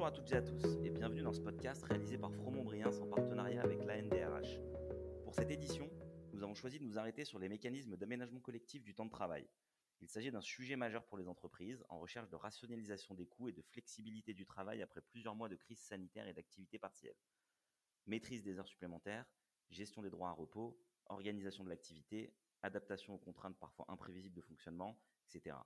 Bonjour 0.00 0.14
à 0.14 0.16
toutes 0.16 0.32
et 0.32 0.36
à 0.36 0.40
tous 0.40 0.64
et 0.82 0.88
bienvenue 0.88 1.20
dans 1.20 1.34
ce 1.34 1.42
podcast 1.42 1.84
réalisé 1.84 2.16
par 2.16 2.32
Fromont 2.32 2.64
Briens 2.64 2.88
en 3.02 3.06
partenariat 3.06 3.60
avec 3.60 3.84
l'ANDRH. 3.84 4.58
Pour 5.24 5.34
cette 5.34 5.50
édition, 5.50 5.90
nous 6.32 6.42
avons 6.42 6.54
choisi 6.54 6.78
de 6.78 6.84
nous 6.84 6.98
arrêter 6.98 7.26
sur 7.26 7.38
les 7.38 7.50
mécanismes 7.50 7.98
d'aménagement 7.98 8.40
collectif 8.40 8.82
du 8.82 8.94
temps 8.94 9.04
de 9.04 9.10
travail. 9.10 9.46
Il 10.00 10.08
s'agit 10.08 10.30
d'un 10.30 10.40
sujet 10.40 10.74
majeur 10.74 11.04
pour 11.04 11.18
les 11.18 11.28
entreprises 11.28 11.84
en 11.90 11.98
recherche 11.98 12.30
de 12.30 12.36
rationalisation 12.36 13.14
des 13.14 13.26
coûts 13.26 13.50
et 13.50 13.52
de 13.52 13.60
flexibilité 13.60 14.32
du 14.32 14.46
travail 14.46 14.80
après 14.80 15.02
plusieurs 15.02 15.34
mois 15.34 15.50
de 15.50 15.56
crise 15.56 15.80
sanitaire 15.80 16.26
et 16.26 16.32
d'activité 16.32 16.78
partielle. 16.78 17.18
Maîtrise 18.06 18.42
des 18.42 18.58
heures 18.58 18.68
supplémentaires, 18.68 19.26
gestion 19.68 20.00
des 20.00 20.08
droits 20.08 20.30
à 20.30 20.32
repos, 20.32 20.80
organisation 21.10 21.62
de 21.62 21.68
l'activité, 21.68 22.32
adaptation 22.62 23.16
aux 23.16 23.18
contraintes 23.18 23.58
parfois 23.58 23.84
imprévisibles 23.88 24.36
de 24.36 24.40
fonctionnement, 24.40 24.98
etc. 25.28 25.56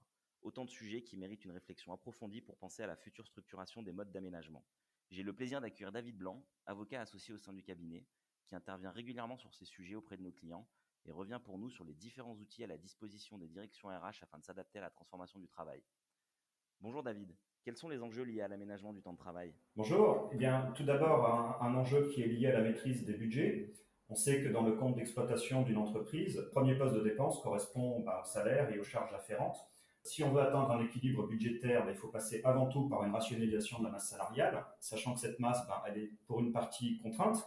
Autant 0.44 0.66
de 0.66 0.70
sujets 0.70 1.02
qui 1.02 1.16
méritent 1.16 1.46
une 1.46 1.52
réflexion 1.52 1.94
approfondie 1.94 2.42
pour 2.42 2.58
penser 2.58 2.82
à 2.82 2.86
la 2.86 2.96
future 2.96 3.26
structuration 3.26 3.82
des 3.82 3.92
modes 3.92 4.12
d'aménagement. 4.12 4.62
J'ai 5.10 5.22
le 5.22 5.32
plaisir 5.32 5.62
d'accueillir 5.62 5.90
David 5.90 6.18
Blanc, 6.18 6.44
avocat 6.66 7.00
associé 7.00 7.32
au 7.32 7.38
sein 7.38 7.54
du 7.54 7.62
cabinet, 7.62 8.04
qui 8.44 8.54
intervient 8.54 8.90
régulièrement 8.90 9.38
sur 9.38 9.54
ces 9.54 9.64
sujets 9.64 9.94
auprès 9.94 10.18
de 10.18 10.22
nos 10.22 10.32
clients 10.32 10.68
et 11.06 11.12
revient 11.12 11.40
pour 11.42 11.58
nous 11.58 11.70
sur 11.70 11.84
les 11.84 11.94
différents 11.94 12.34
outils 12.34 12.62
à 12.62 12.66
la 12.66 12.76
disposition 12.76 13.38
des 13.38 13.48
directions 13.48 13.88
RH 13.88 14.22
afin 14.22 14.38
de 14.38 14.44
s'adapter 14.44 14.78
à 14.78 14.82
la 14.82 14.90
transformation 14.90 15.38
du 15.38 15.48
travail. 15.48 15.82
Bonjour 16.82 17.02
David, 17.02 17.34
quels 17.62 17.78
sont 17.78 17.88
les 17.88 18.02
enjeux 18.02 18.24
liés 18.24 18.42
à 18.42 18.48
l'aménagement 18.48 18.92
du 18.92 19.00
temps 19.00 19.14
de 19.14 19.18
travail? 19.18 19.54
Bonjour, 19.76 20.28
eh 20.30 20.36
bien 20.36 20.72
tout 20.76 20.84
d'abord 20.84 21.62
un, 21.62 21.74
enjeu 21.74 22.10
qui 22.10 22.20
est 22.20 22.26
lié 22.26 22.48
à 22.48 22.52
la 22.52 22.60
maîtrise 22.60 23.06
des 23.06 23.14
budgets. 23.14 23.72
On 24.10 24.14
sait 24.14 24.42
que 24.42 24.48
dans 24.48 24.62
le 24.62 24.72
compte 24.72 24.96
d'exploitation 24.96 25.62
d'une 25.62 25.78
entreprise, 25.78 26.46
premier 26.52 26.76
poste 26.76 26.96
de 26.96 27.00
dépense 27.00 27.40
correspond 27.40 28.00
bah, 28.00 28.20
au 28.22 28.28
salaire 28.28 28.70
et 28.70 28.78
aux 28.78 28.84
charges 28.84 29.14
afférentes. 29.14 29.56
Si 30.04 30.22
on 30.22 30.32
veut 30.32 30.42
atteindre 30.42 30.70
un 30.70 30.84
équilibre 30.84 31.26
budgétaire, 31.26 31.86
il 31.88 31.96
faut 31.96 32.08
passer 32.08 32.42
avant 32.44 32.66
tout 32.66 32.88
par 32.90 33.04
une 33.04 33.12
rationalisation 33.12 33.78
de 33.78 33.84
la 33.84 33.90
masse 33.90 34.10
salariale, 34.10 34.62
sachant 34.78 35.14
que 35.14 35.20
cette 35.20 35.40
masse, 35.40 35.66
ben, 35.66 35.82
elle 35.86 35.98
est 35.98 36.10
pour 36.26 36.40
une 36.40 36.52
partie 36.52 36.98
contrainte, 36.98 37.38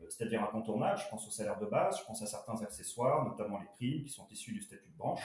euh, 0.00 0.06
c'est-à-dire 0.08 0.40
incontournable. 0.44 0.96
Je 0.96 1.08
pense 1.10 1.26
au 1.26 1.30
salaire 1.32 1.58
de 1.58 1.66
base, 1.66 1.98
je 1.98 2.04
pense 2.04 2.22
à 2.22 2.26
certains 2.26 2.62
accessoires, 2.62 3.28
notamment 3.28 3.58
les 3.58 3.66
primes 3.66 4.04
qui 4.04 4.10
sont 4.10 4.28
issus 4.30 4.52
du 4.52 4.60
statut 4.60 4.88
de 4.88 4.96
branche, 4.96 5.22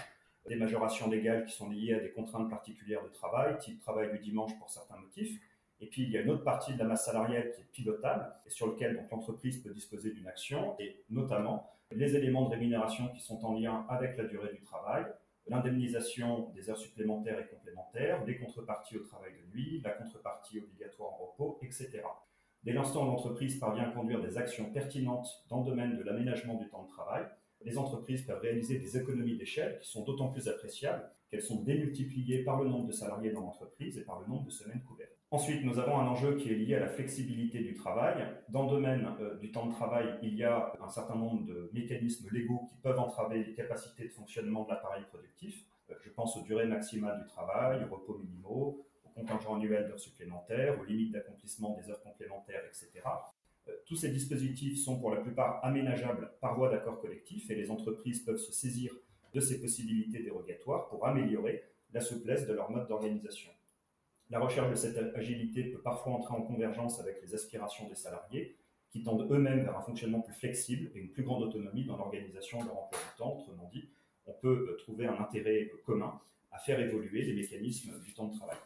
des 0.48 0.56
majorations 0.56 1.08
légales 1.08 1.45
qui 1.45 1.54
sont 1.54 1.70
liées 1.70 1.94
à 1.94 2.00
des 2.00 2.12
contraintes 2.12 2.50
particulières 2.50 3.04
de 3.04 3.10
travail, 3.10 3.56
type 3.60 3.80
travail 3.80 4.12
du 4.12 4.17
dimanche 4.17 4.58
pour 4.58 4.72
certains 4.72 4.98
motifs. 4.98 5.40
Et 5.82 5.86
puis, 5.86 6.02
il 6.02 6.10
y 6.10 6.17
a 6.17 6.22
une 6.22 6.32
autre 6.32 6.44
partie 6.44 6.73
de 6.73 6.80
la 6.80 6.86
masse 6.86 7.06
salariale 7.06 7.52
qui 7.52 7.62
est 7.62 7.72
pilotable 7.72 8.34
et 8.48 8.50
sur 8.50 8.66
lequel 8.66 9.08
l'entreprise 9.12 9.62
peut 9.62 9.70
disposer 9.70 10.10
d'une 10.12 10.28
action, 10.28 10.76
et 10.80 11.04
notamment 11.12 11.72
les 11.92 12.16
éléments 12.16 12.45
de 12.45 12.50
rémunération 12.50 13.10
qui 13.10 13.22
sont 13.22 13.45
en 13.45 13.54
lien 13.54 13.86
avec 13.90 14.17
la 14.17 14.23
durée 14.23 14.54
du 14.54 14.62
travail, 14.62 15.06
l'indemnisation 15.50 16.50
des 16.55 16.69
heures 16.69 16.78
supplémentaires 16.78 17.39
et 17.39 17.47
complémentaires, 17.47 18.23
les 18.25 18.38
contreparties 18.38 18.97
au 18.97 19.03
travail 19.03 19.33
de 19.33 19.52
nuit, 19.53 19.81
la 19.83 19.92
contrepartie 19.92 20.59
obligatoire 20.59 21.14
en 21.14 21.17
repos, 21.17 21.59
etc. 21.61 22.02
Dès 22.64 22.73
l'instant 22.73 23.03
où 23.03 23.08
l'entreprise 23.08 23.58
parvient 23.59 23.89
à 23.89 23.92
conduire 23.92 24.22
des 24.22 24.38
actions 24.38 24.72
pertinentes 24.72 25.45
dans 25.50 25.64
le 25.64 25.70
domaine 25.70 25.97
de 25.97 26.03
l'aménagement 26.03 26.55
du 26.55 26.67
temps 26.70 26.83
de 26.83 26.89
travail, 26.89 27.25
les 27.61 27.77
entreprises 27.77 28.23
peuvent 28.23 28.42
réaliser 28.42 28.80
des 28.80 28.97
économies 28.97 29.38
d'échelle 29.38 29.80
qui 29.80 29.89
sont 29.89 30.03
d'autant 30.03 30.30
plus 30.30 30.47
appréciables 30.47 31.09
qu'elles 31.30 31.42
sont 31.42 31.64
démultipliées 31.64 32.44
par 32.44 32.61
le 32.61 32.70
nombre 32.70 32.88
de 32.88 32.94
salariés 32.94 33.31
dans 33.31 33.42
l'entreprise 33.42 33.97
et 33.97 34.03
par 34.03 34.20
le 34.22 34.27
nombre 34.27 34.45
de 34.45 34.52
semaines 34.52 34.83
couvertes. 34.83 35.19
Ensuite, 35.32 35.64
nous 35.64 35.78
avons 35.78 36.00
un 36.00 36.08
enjeu 36.08 36.38
qui 36.38 36.50
est 36.50 36.56
lié 36.56 36.74
à 36.74 36.80
la 36.80 36.88
flexibilité 36.88 37.60
du 37.60 37.76
travail. 37.76 38.26
Dans 38.50 38.64
le 38.64 38.70
domaine 38.72 39.08
euh, 39.22 39.38
du 39.38 39.52
temps 39.52 39.68
de 39.68 39.72
travail, 39.72 40.18
il 40.24 40.34
y 40.34 40.44
a 40.44 40.74
un 40.82 40.90
certain 40.90 41.14
nombre 41.14 41.46
de 41.46 41.70
mécanismes 41.72 42.28
légaux 42.32 42.66
qui 42.68 42.78
peuvent 42.78 43.00
entraver 43.00 43.44
les 43.44 43.54
capacités 43.54 44.06
de 44.06 44.10
fonctionnement 44.12 44.64
de 44.64 44.70
l'appareil 44.70 45.04
productif. 45.08 45.64
Euh, 45.92 45.94
je 46.02 46.10
pense 46.10 46.36
aux 46.36 46.42
durées 46.42 46.66
maximales 46.66 47.22
du 47.22 47.28
travail, 47.28 47.84
aux 47.84 47.94
repos 47.94 48.18
minimaux, 48.18 48.88
aux 49.06 49.10
contingents 49.10 49.58
annuels 49.58 49.88
d'heures 49.88 50.00
supplémentaires, 50.00 50.80
aux 50.82 50.84
limites 50.84 51.12
d'accomplissement 51.12 51.78
des 51.80 51.92
heures 51.92 52.02
complémentaires, 52.02 52.64
etc. 52.66 52.90
Euh, 53.68 53.74
tous 53.86 53.98
ces 53.98 54.10
dispositifs 54.10 54.80
sont 54.80 55.00
pour 55.00 55.12
la 55.12 55.22
plupart 55.22 55.64
aménageables 55.64 56.32
par 56.42 56.56
voie 56.56 56.70
d'accord 56.70 57.00
collectif 57.00 57.52
et 57.52 57.56
les 57.56 57.70
entreprises 57.70 58.22
peuvent 58.22 58.38
se 58.38 58.52
saisir 58.52 58.92
de 59.36 59.39
ces 59.39 59.62
possibilités 59.62 60.23
dérogatoires 60.23 60.89
pour 60.89 61.06
améliorer 61.06 61.66
la 61.94 62.02
souplesse 62.02 62.48
de 62.48 62.54
leur 62.54 62.72
mode 62.72 62.88
d'organisation. 62.88 63.52
La 64.30 64.40
recherche 64.40 64.70
de 64.70 64.76
cette 64.76 65.16
agilité 65.16 65.64
peut 65.64 65.82
parfois 65.82 66.14
entrer 66.14 66.36
en 66.36 66.42
convergence 66.44 67.00
avec 67.00 67.22
les 67.22 67.34
aspirations 67.34 67.88
des 67.88 67.95
salariés, 67.95 68.56
qui 68.92 69.04
tendent 69.04 69.28
eux-mêmes 69.32 69.64
vers 69.64 69.78
un 69.78 69.82
fonctionnement 69.82 70.22
plus 70.22 70.34
flexible 70.34 70.92
et 70.95 71.00
une 71.00 71.10
plus 71.10 71.23
grande 71.23 71.44
autonomie 71.44 71.86
dans 71.86 71.98
l'organisation 71.98 72.60
de 72.62 72.66
leur 72.66 72.84
emploi 72.84 73.00
du 73.00 73.18
temps. 73.18 73.38
Autrement 73.38 73.70
dit, 73.72 73.89
on 74.26 74.34
peut 74.34 74.70
euh, 74.72 74.78
trouver 74.78 75.08
un 75.08 75.20
intérêt 75.20 75.72
commun 75.86 76.20
à 76.52 76.60
faire 76.60 76.80
évoluer 76.80 77.23
les 77.23 77.34
mécanismes 77.34 78.00
du 78.04 78.14
temps 78.14 78.28
de 78.28 78.36
travail. 78.36 78.58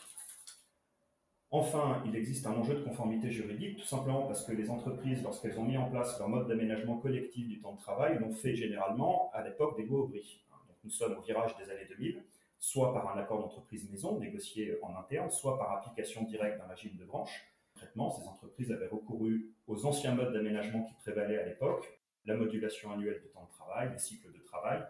Enfin, 1.52 2.02
il 2.08 2.16
existe 2.16 2.48
un 2.48 2.54
enjeu 2.54 2.74
de 2.76 2.84
conformité 2.84 3.30
juridique, 3.30 3.78
tout 3.78 3.86
simplement 3.86 4.24
parce 4.24 4.44
que 4.46 4.54
les 4.54 4.70
entreprises, 4.70 5.22
lorsqu'elles 5.22 5.60
ont 5.60 5.66
mis 5.66 5.78
en 5.78 5.90
place 5.90 6.18
leur 6.18 6.28
mode 6.28 6.48
d'aménagement 6.48 6.98
collectif 6.98 7.48
du 7.48 7.62
temps 7.62 7.74
de 7.74 7.80
travail, 7.80 8.18
l'ont 8.20 8.34
fait 8.34 8.56
généralement 8.56 9.30
à 9.34 9.44
l'époque 9.44 9.78
des 9.78 9.88
Aubry. 9.88 10.42
Donc 10.68 10.78
nous 10.84 10.90
sommes 10.90 11.16
au 11.18 11.22
virage 11.22 11.56
des 11.58 11.70
années 11.70 11.86
2000, 11.90 12.24
soit 12.64 12.94
par 12.94 13.14
un 13.14 13.20
accord 13.20 13.42
d'entreprise 13.42 13.92
maison 13.92 14.18
négocié 14.18 14.78
en 14.82 14.96
interne, 14.96 15.30
soit 15.30 15.58
par 15.58 15.74
application 15.74 16.24
directe 16.24 16.60
d'un 16.60 16.68
régime 16.68 16.96
de 16.96 17.04
branche. 17.04 17.54
Concrètement, 17.74 18.10
ces 18.10 18.26
entreprises 18.26 18.72
avaient 18.72 18.88
recouru 18.88 19.52
aux 19.68 19.86
anciens 19.86 20.16
modes 20.16 20.32
d'aménagement 20.32 20.84
qui 20.84 20.94
prévalaient 20.94 21.40
à 21.40 21.46
l'époque, 21.46 22.00
la 22.24 22.38
modulation 22.38 22.94
annuelle 22.94 23.22
de 23.22 23.28
temps 23.28 23.44
de 23.44 23.52
travail, 23.52 23.92
les 23.92 23.98
cycles 23.98 24.32
de 24.32 24.40
travail, 24.46 24.82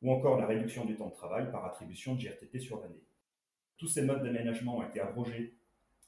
ou 0.00 0.10
encore 0.10 0.38
la 0.38 0.46
réduction 0.46 0.86
du 0.86 0.96
temps 0.96 1.08
de 1.08 1.14
travail 1.14 1.50
par 1.50 1.66
attribution 1.66 2.14
de 2.14 2.22
GRTT 2.22 2.58
sur 2.58 2.80
l'année. 2.80 3.04
Tous 3.76 3.86
ces 3.86 4.00
modes 4.00 4.22
d'aménagement 4.22 4.78
ont 4.78 4.82
été 4.82 5.00
abrogés 5.00 5.58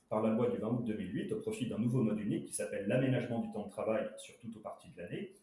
par 0.09 0.22
la 0.22 0.31
loi 0.31 0.49
du 0.49 0.56
20 0.56 0.69
août 0.69 0.84
2008 0.87 1.33
au 1.33 1.41
profit 1.41 1.69
d'un 1.69 1.78
nouveau 1.78 2.03
mode 2.03 2.21
unique 2.21 2.47
qui 2.47 2.55
s'appelle 2.55 2.89
l'aménagement 2.89 3.41
du 3.41 3.53
temps 3.53 3.67
de 3.67 3.71
travail 3.71 4.09
sur 4.17 4.39
toute 4.39 4.56
ou 4.56 4.61
partie 4.61 4.89
de 4.89 5.03
l'année. 5.03 5.34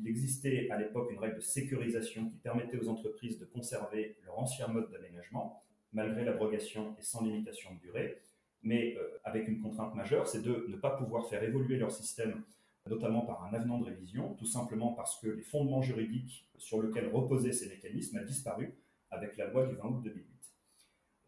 Il 0.00 0.08
existait 0.08 0.68
à 0.70 0.78
l'époque 0.78 1.10
une 1.10 1.18
règle 1.18 1.36
de 1.36 1.40
sécurisation 1.40 2.28
qui 2.28 2.38
permettait 2.38 2.78
aux 2.78 2.88
entreprises 2.88 3.38
de 3.38 3.44
conserver 3.44 4.16
leur 4.24 4.38
ancien 4.38 4.68
mode 4.68 4.90
d'aménagement, 4.90 5.62
malgré 5.92 6.24
l'abrogation 6.24 6.96
et 6.98 7.02
sans 7.02 7.22
limitation 7.22 7.74
de 7.74 7.80
durée, 7.80 8.18
mais 8.62 8.96
euh, 8.96 9.20
avec 9.24 9.46
une 9.46 9.60
contrainte 9.60 9.94
majeure, 9.94 10.26
c'est 10.26 10.42
de 10.42 10.66
ne 10.68 10.76
pas 10.76 10.90
pouvoir 10.90 11.28
faire 11.28 11.42
évoluer 11.42 11.76
leur 11.76 11.92
système, 11.92 12.42
notamment 12.88 13.22
par 13.22 13.44
un 13.44 13.54
avenant 13.54 13.78
de 13.78 13.84
révision, 13.84 14.34
tout 14.34 14.46
simplement 14.46 14.92
parce 14.92 15.20
que 15.20 15.28
les 15.28 15.42
fondements 15.42 15.82
juridiques 15.82 16.48
sur 16.56 16.82
lesquels 16.82 17.08
reposaient 17.08 17.52
ces 17.52 17.68
mécanismes 17.68 18.18
a 18.18 18.24
disparu 18.24 18.74
avec 19.10 19.36
la 19.36 19.46
loi 19.46 19.66
du 19.66 19.74
20 19.76 19.88
août 19.88 20.02
2008. 20.02 20.26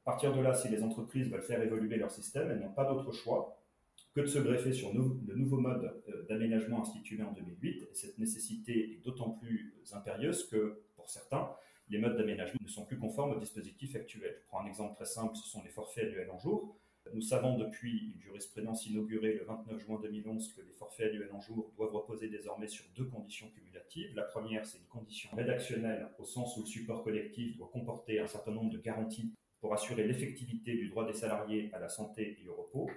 À 0.06 0.10
partir 0.10 0.34
de 0.34 0.40
là, 0.40 0.54
si 0.54 0.68
les 0.68 0.82
entreprises 0.82 1.30
veulent 1.30 1.42
faire 1.42 1.62
évoluer 1.62 1.96
leur 1.96 2.10
système, 2.10 2.50
elles 2.50 2.60
n'ont 2.60 2.72
pas 2.72 2.84
d'autre 2.84 3.12
choix 3.12 3.58
que 4.16 4.22
de 4.22 4.27
se 4.27 4.38
greffer 4.38 4.72
sur 4.72 4.94
le 4.94 5.34
nouveau 5.34 5.59
mode 5.59 5.93
euh, 6.09 6.22
d'aménagement 6.27 6.81
institué 6.81 7.22
en 7.22 7.32
2008. 7.32 7.82
Et 7.82 7.94
cette 7.94 8.19
nécessité 8.19 8.94
est 8.94 9.04
d'autant 9.04 9.28
plus 9.28 9.75
impérieuse 9.93 10.49
que, 10.49 10.81
pour 10.97 11.10
certains, 11.10 11.50
les 11.91 11.99
modes 11.99 12.16
d'aménagement 12.16 12.59
ne 12.62 12.69
sont 12.69 12.87
plus 12.87 12.99
conformes 12.99 13.32
au 13.32 13.38
dispositif 13.38 13.94
actuel. 13.94 14.34
Je 14.41 14.47
prends 14.47 14.62
un 14.62 14.66
exemple 14.66 14.94
très 14.94 15.04
simple, 15.04 15.37
ce 15.37 15.47
sont 15.47 15.62
les 15.62 15.69
forfaits 15.69 16.04
annuels 16.04 16.31
en 16.31 16.38
jour. 16.38 16.78
Nous 17.12 17.21
savons 17.21 17.59
depuis 17.59 18.15
une 18.15 18.21
jurisprudence 18.21 18.87
inaugurée 18.87 19.34
le 19.34 19.44
29 19.44 19.84
juin 19.84 20.00
2011 20.03 20.54
que 20.54 20.62
les 20.62 20.72
forfaits 20.72 21.12
annuels 21.12 21.33
en 21.33 21.41
jour 21.41 21.71
doivent 21.77 21.93
reposer 21.93 22.28
désormais 22.28 22.69
sur 22.69 22.87
deux 22.97 23.04
conditions 23.04 23.50
cumulatives. 23.50 24.15
La 24.16 24.25
première, 24.25 24.65
c'est 24.65 24.78
une 24.78 24.87
condition 24.87 25.28
rédactionnelle 25.37 26.09
au 26.19 26.25
sens 26.25 26.56
où 26.56 26.60
le 26.60 26.66
support 26.66 27.04
collectif 27.04 27.59
doit 27.59 27.69
comporter 27.71 28.19
un 28.19 28.27
certain 28.27 28.53
nombre 28.53 28.71
de 28.71 28.78
garanties 28.78 29.34
pour 29.60 29.75
assurer 29.75 30.04
l'effectivité 30.04 30.75
du 30.75 30.88
droit 30.88 31.06
des 31.06 31.12
salariés 31.12 31.71
à 31.75 31.78
la 31.78 31.91
santé 31.91 32.38
et 32.43 32.48
au 32.48 32.54
repos, 32.54 32.91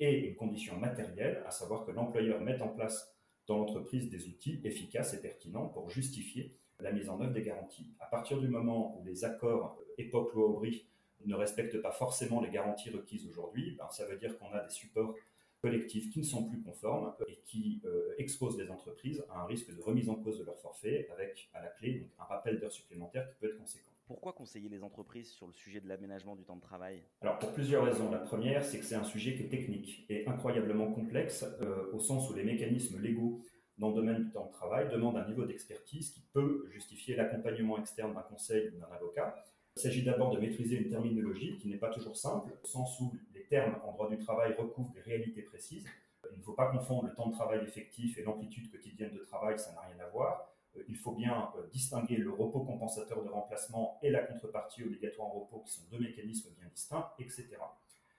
et 0.00 0.26
une 0.26 0.34
condition 0.34 0.76
matérielle, 0.78 1.42
à 1.46 1.50
savoir 1.50 1.84
que 1.84 1.92
l'employeur 1.92 2.40
mette 2.40 2.62
en 2.62 2.68
place 2.68 3.14
dans 3.46 3.58
l'entreprise 3.58 4.10
des 4.10 4.26
outils 4.28 4.60
efficaces 4.64 5.14
et 5.14 5.20
pertinents 5.20 5.68
pour 5.68 5.90
justifier 5.90 6.56
la 6.80 6.92
mise 6.92 7.08
en 7.10 7.20
œuvre 7.20 7.32
des 7.32 7.42
garanties. 7.42 7.86
À 8.00 8.06
partir 8.06 8.38
du 8.38 8.48
moment 8.48 8.98
où 8.98 9.04
les 9.04 9.24
accords 9.24 9.78
époque 9.98 10.32
loi 10.34 10.46
Aubry 10.48 10.86
ne 11.26 11.34
respectent 11.34 11.82
pas 11.82 11.92
forcément 11.92 12.40
les 12.40 12.50
garanties 12.50 12.90
requises 12.90 13.26
aujourd'hui, 13.28 13.76
ben 13.78 13.88
ça 13.90 14.06
veut 14.06 14.16
dire 14.16 14.38
qu'on 14.38 14.52
a 14.52 14.64
des 14.64 14.72
supports 14.72 15.14
collectifs 15.60 16.10
qui 16.10 16.20
ne 16.20 16.24
sont 16.24 16.48
plus 16.48 16.62
conformes 16.62 17.12
et 17.28 17.36
qui 17.44 17.82
euh, 17.84 18.14
exposent 18.16 18.58
les 18.58 18.70
entreprises 18.70 19.22
à 19.30 19.42
un 19.42 19.44
risque 19.44 19.74
de 19.74 19.82
remise 19.82 20.08
en 20.08 20.14
cause 20.14 20.38
de 20.38 20.44
leur 20.44 20.58
forfait 20.58 21.06
avec 21.12 21.50
à 21.52 21.60
la 21.60 21.68
clé 21.68 22.08
un 22.18 22.24
rappel 22.24 22.58
d'heures 22.58 22.72
supplémentaires 22.72 23.28
qui 23.28 23.34
peut 23.38 23.48
être 23.48 23.58
conséquent. 23.58 23.89
Pourquoi 24.10 24.32
conseiller 24.32 24.68
les 24.68 24.82
entreprises 24.82 25.30
sur 25.30 25.46
le 25.46 25.52
sujet 25.52 25.80
de 25.80 25.86
l'aménagement 25.88 26.34
du 26.34 26.42
temps 26.42 26.56
de 26.56 26.60
travail? 26.60 27.00
Alors 27.20 27.38
pour 27.38 27.52
plusieurs 27.52 27.84
raisons. 27.84 28.10
La 28.10 28.18
première, 28.18 28.64
c'est 28.64 28.80
que 28.80 28.84
c'est 28.84 28.96
un 28.96 29.04
sujet 29.04 29.36
qui 29.36 29.44
est 29.44 29.48
technique 29.48 30.04
et 30.08 30.26
incroyablement 30.26 30.90
complexe 30.90 31.44
euh, 31.62 31.92
au 31.92 32.00
sens 32.00 32.28
où 32.28 32.34
les 32.34 32.42
mécanismes 32.42 33.00
légaux 33.00 33.40
dans 33.78 33.90
le 33.90 33.94
domaine 33.94 34.24
du 34.24 34.30
temps 34.32 34.46
de 34.46 34.50
travail 34.50 34.88
demandent 34.90 35.16
un 35.16 35.28
niveau 35.28 35.44
d'expertise 35.44 36.10
qui 36.10 36.22
peut 36.32 36.66
justifier 36.72 37.14
l'accompagnement 37.14 37.78
externe 37.78 38.12
d'un 38.12 38.22
conseil 38.22 38.72
ou 38.74 38.80
d'un 38.80 38.92
avocat. 38.92 39.44
Il 39.76 39.82
s'agit 39.82 40.02
d'abord 40.02 40.34
de 40.34 40.40
maîtriser 40.40 40.78
une 40.78 40.88
terminologie 40.88 41.56
qui 41.58 41.68
n'est 41.68 41.78
pas 41.78 41.90
toujours 41.90 42.16
simple, 42.16 42.52
au 42.64 42.66
sens 42.66 42.98
où 42.98 43.12
les 43.32 43.44
termes 43.44 43.76
en 43.84 43.92
droit 43.92 44.10
du 44.10 44.18
travail 44.18 44.54
recouvrent 44.58 44.90
des 44.90 45.02
réalités 45.02 45.42
précises. 45.42 45.86
Il 46.32 46.38
ne 46.38 46.42
faut 46.42 46.54
pas 46.54 46.72
confondre 46.72 47.06
le 47.06 47.14
temps 47.14 47.28
de 47.28 47.32
travail 47.32 47.60
effectif 47.62 48.18
et 48.18 48.24
l'amplitude 48.24 48.72
quotidienne 48.72 49.14
de 49.14 49.20
travail, 49.20 49.56
ça 49.56 49.72
n'a 49.72 49.82
rien 49.82 50.04
à 50.04 50.08
voir. 50.08 50.49
Euh, 50.76 50.82
il 50.88 50.96
faut 50.96 51.12
bien 51.12 51.50
euh, 51.56 51.66
distinguer 51.72 52.16
le 52.16 52.30
repos 52.30 52.60
compensateur 52.60 53.22
de 53.24 53.28
remplacement 53.28 53.98
et 54.02 54.10
la 54.10 54.22
contrepartie 54.22 54.82
obligatoire 54.82 55.28
en 55.28 55.40
repos, 55.40 55.60
qui 55.60 55.72
sont 55.72 55.82
deux 55.90 55.98
mécanismes 55.98 56.50
bien 56.58 56.68
distincts, 56.68 57.10
etc. 57.18 57.48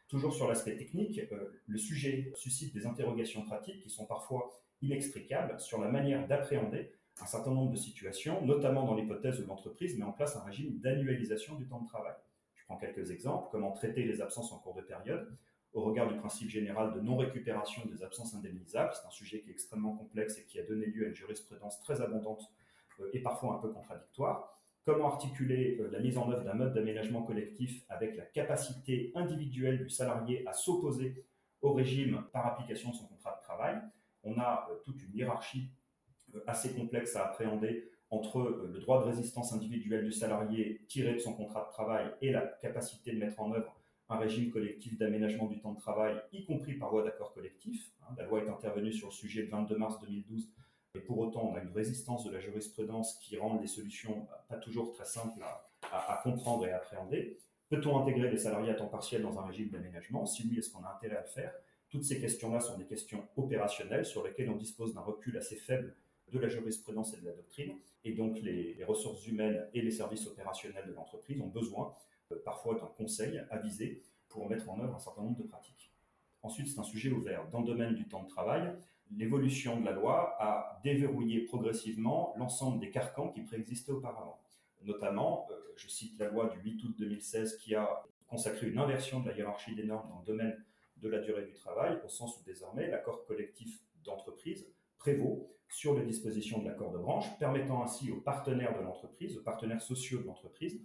Toujours 0.08 0.34
sur 0.34 0.48
l'aspect 0.48 0.76
technique, 0.76 1.22
le 1.68 1.78
sujet 1.78 2.34
suscite 2.36 2.74
des 2.74 2.86
interrogations 2.86 3.44
pratiques 3.44 3.82
qui 3.82 3.90
sont 3.90 4.06
parfois 4.06 4.52
inextricables 4.82 5.58
sur 5.60 5.80
la 5.80 5.88
manière 5.88 6.28
d'appréhender 6.28 6.92
un 7.22 7.26
certain 7.26 7.52
nombre 7.52 7.72
de 7.72 7.78
situations, 7.78 8.46
notamment 8.46 8.86
dans 8.86 8.96
l'hypothèse 8.96 9.40
où 9.40 9.48
l'entreprise 9.48 9.98
met 9.98 10.04
en 10.04 10.12
place 10.12 10.36
un 10.36 10.44
régime 10.44 10.80
d'annualisation 10.80 11.56
du 11.56 11.66
temps 11.68 11.80
de 11.80 11.88
travail. 11.88 12.16
Je 12.56 12.66
prends 12.66 12.78
quelques 12.78 13.12
exemples. 13.12 13.50
Comment 13.52 13.72
traiter 13.72 14.04
les 14.04 14.22
absences 14.22 14.52
en 14.52 14.60
cours 14.60 14.76
de 14.76 14.82
période 14.82 15.38
au 15.74 15.82
regard 15.82 16.08
du 16.08 16.16
principe 16.18 16.50
général 16.50 16.94
de 16.94 17.00
non-récupération 17.00 17.84
des 17.86 18.04
absences 18.04 18.34
indemnisables. 18.36 18.92
C'est 18.94 19.08
un 19.08 19.12
sujet 19.12 19.42
qui 19.42 19.50
est 19.50 19.54
extrêmement 19.54 19.96
complexe 19.96 20.38
et 20.38 20.44
qui 20.44 20.60
a 20.60 20.64
donné 20.64 20.86
lieu 20.86 21.06
à 21.06 21.08
une 21.08 21.16
jurisprudence 21.16 21.80
très 21.80 22.02
abondante 22.02 22.52
euh, 23.00 23.10
et 23.14 23.20
parfois 23.22 23.56
un 23.56 23.60
peu 23.60 23.72
contradictoire. 23.72 24.60
Comment 24.86 25.08
articuler 25.08 25.78
euh, 25.80 25.90
la 25.92 26.00
mise 26.00 26.18
en 26.18 26.30
œuvre 26.32 26.44
d'un 26.44 26.56
mode 26.56 26.74
d'aménagement 26.74 27.24
collectif 27.24 27.84
avec 27.90 28.18
la 28.18 28.26
capacité 28.26 29.12
individuelle 29.16 29.78
du 29.78 29.90
salarié 29.90 30.46
à 30.48 30.54
s'opposer 30.54 31.24
au 31.62 31.74
régime 31.74 32.24
par 32.34 32.48
application 32.48 32.90
de 32.90 32.96
son 32.96 33.08
contrat 33.08 33.38
de 33.40 33.46
travail? 33.46 33.82
On 34.24 34.38
a 34.40 34.68
euh, 34.70 34.76
toute 34.84 35.02
une 35.04 35.16
hiérarchie 35.16 35.70
assez 36.48 36.74
complexe 36.74 37.16
à 37.16 37.26
appréhender 37.26 37.90
entre 38.10 38.68
le 38.72 38.80
droit 38.80 39.02
de 39.02 39.06
résistance 39.06 39.54
individuelle 39.54 40.04
du 40.04 40.12
salarié 40.12 40.82
tiré 40.88 41.14
de 41.14 41.20
son 41.20 41.34
contrat 41.34 41.66
de 41.66 41.70
travail 41.70 42.12
et 42.22 42.32
la 42.32 42.42
capacité 42.42 43.14
de 43.14 43.20
mettre 43.20 43.40
en 43.40 43.54
œuvre 43.54 43.81
un 44.12 44.18
régime 44.18 44.52
collectif 44.52 44.98
d'aménagement 44.98 45.48
du 45.48 45.60
temps 45.60 45.72
de 45.72 45.80
travail, 45.80 46.22
y 46.34 46.46
compris 46.46 46.74
par 46.74 46.92
voie 46.92 47.04
d'accord 47.04 47.34
collectif. 47.34 47.92
Hein. 48.04 48.14
La 48.18 48.26
loi 48.26 48.44
est 48.44 48.50
intervenue 48.50 48.92
sur 48.92 49.08
le 49.08 49.14
sujet 49.14 49.44
le 49.44 49.48
22 49.48 49.78
mars 49.78 50.00
2012, 50.02 50.50
et 50.96 51.00
pour 51.00 51.20
autant, 51.20 51.50
on 51.50 51.56
a 51.56 51.62
une 51.62 51.72
résistance 51.72 52.26
de 52.26 52.32
la 52.32 52.40
jurisprudence 52.40 53.18
qui 53.22 53.38
rend 53.38 53.60
les 53.62 53.68
solutions 53.68 54.28
pas 54.50 54.58
toujours 54.58 54.92
très 54.92 55.06
simples 55.06 55.42
à, 55.92 56.20
comprendre 56.24 56.68
et 56.68 56.72
à 56.72 56.78
appréhender. 56.78 57.40
Peut-on 57.70 57.98
intégrer 58.02 58.30
les 58.30 58.38
salariés 58.38 58.72
à 58.72 58.74
temps 58.74 58.90
partiel 58.90 59.22
dans 59.22 59.40
un 59.40 59.46
régime 59.46 59.70
d'aménagement? 59.70 60.26
Si 60.26 60.46
oui, 60.50 60.60
est-ce 60.60 60.70
qu'on 60.70 60.84
a 60.84 60.94
intérêt 60.94 61.16
à 61.16 61.22
le 61.22 61.28
faire? 61.28 61.54
Toutes 61.90 62.04
ces 62.04 62.20
questions-là 62.20 62.60
sont 62.60 62.78
des 62.78 62.86
questions 62.86 63.26
opérationnelles 63.38 64.06
sur 64.06 64.26
lesquelles 64.26 64.50
on 64.50 64.58
dispose 64.58 64.94
d'un 64.94 65.02
recul 65.02 65.38
assez 65.38 65.56
faible 65.56 65.96
de 66.34 66.40
la 66.40 66.50
jurisprudence 66.50 67.14
et 67.14 67.22
de 67.22 67.26
la 67.26 67.34
doctrine. 67.34 67.78
Et 68.04 68.14
donc, 68.14 68.40
les, 68.42 68.84
ressources 68.84 69.26
humaines 69.28 69.66
et 69.74 69.82
les 69.82 69.92
services 69.92 70.28
opérationnels 70.28 70.88
de 70.88 70.94
l'entreprise 70.94 71.40
ont 71.40 71.48
besoin 71.48 71.96
parfois 72.36 72.76
d'un 72.76 72.88
conseil 72.98 73.42
avisé 73.50 74.02
pour 74.30 74.50
mettre 74.50 74.70
en 74.70 74.80
œuvre 74.80 74.96
un 74.96 75.00
certain 75.00 75.22
nombre 75.22 75.38
de 75.38 75.48
pratiques. 75.48 75.92
Ensuite, 76.44 76.68
c'est 76.68 76.80
un 76.80 76.84
sujet 76.84 77.12
ouvert. 77.12 77.48
Dans 77.50 77.60
le 77.60 77.68
domaine 77.68 77.94
du 77.94 78.08
temps 78.08 78.24
de 78.24 78.30
travail, 78.30 78.74
l'évolution 79.16 79.80
de 79.80 79.86
la 79.86 79.92
loi 79.92 80.36
a 80.40 80.80
déverrouillé 80.84 81.42
progressivement 81.42 82.34
l'ensemble 82.38 82.80
des 82.80 82.90
carcans 82.90 83.30
qui 83.30 83.42
préexistaient 83.42 83.92
auparavant. 83.92 84.42
Notamment, 84.84 85.48
euh, 85.52 85.56
je 85.76 85.88
cite 85.88 86.18
la 86.20 86.30
loi 86.30 86.50
du 86.50 86.60
8 86.72 86.84
août 86.84 86.96
2016 86.98 87.58
qui 87.58 87.76
a 87.76 88.04
consacré 88.28 88.68
une 88.68 88.80
inversion 88.80 89.20
de 89.20 89.30
la 89.30 89.36
hiérarchie 89.36 89.76
des 89.76 89.84
normes 89.84 90.10
dans 90.10 90.20
le 90.20 90.26
domaine 90.26 90.66
de 90.98 91.10
la 91.10 91.20
durée 91.20 91.46
du 91.46 91.54
travail, 91.54 92.00
au 92.06 92.10
sens 92.10 92.40
où 92.40 92.44
désormais 92.44 92.88
l'accord 92.88 93.26
collectif 93.26 93.84
d'entreprise 94.04 94.68
prévaut 94.98 95.52
sur 95.68 95.98
les 95.98 96.06
dispositions 96.06 96.60
de 96.60 96.68
l'accord 96.68 96.92
de 96.92 96.98
branche, 96.98 97.26
permettant 97.40 97.84
ainsi 97.84 98.12
aux 98.12 98.20
partenaires 98.20 98.78
de 98.78 98.84
l'entreprise, 98.84 99.38
aux 99.38 99.42
partenaires 99.42 99.82
sociaux 99.82 100.20
de 100.20 100.28
l'entreprise, 100.28 100.80
euh, 100.80 100.82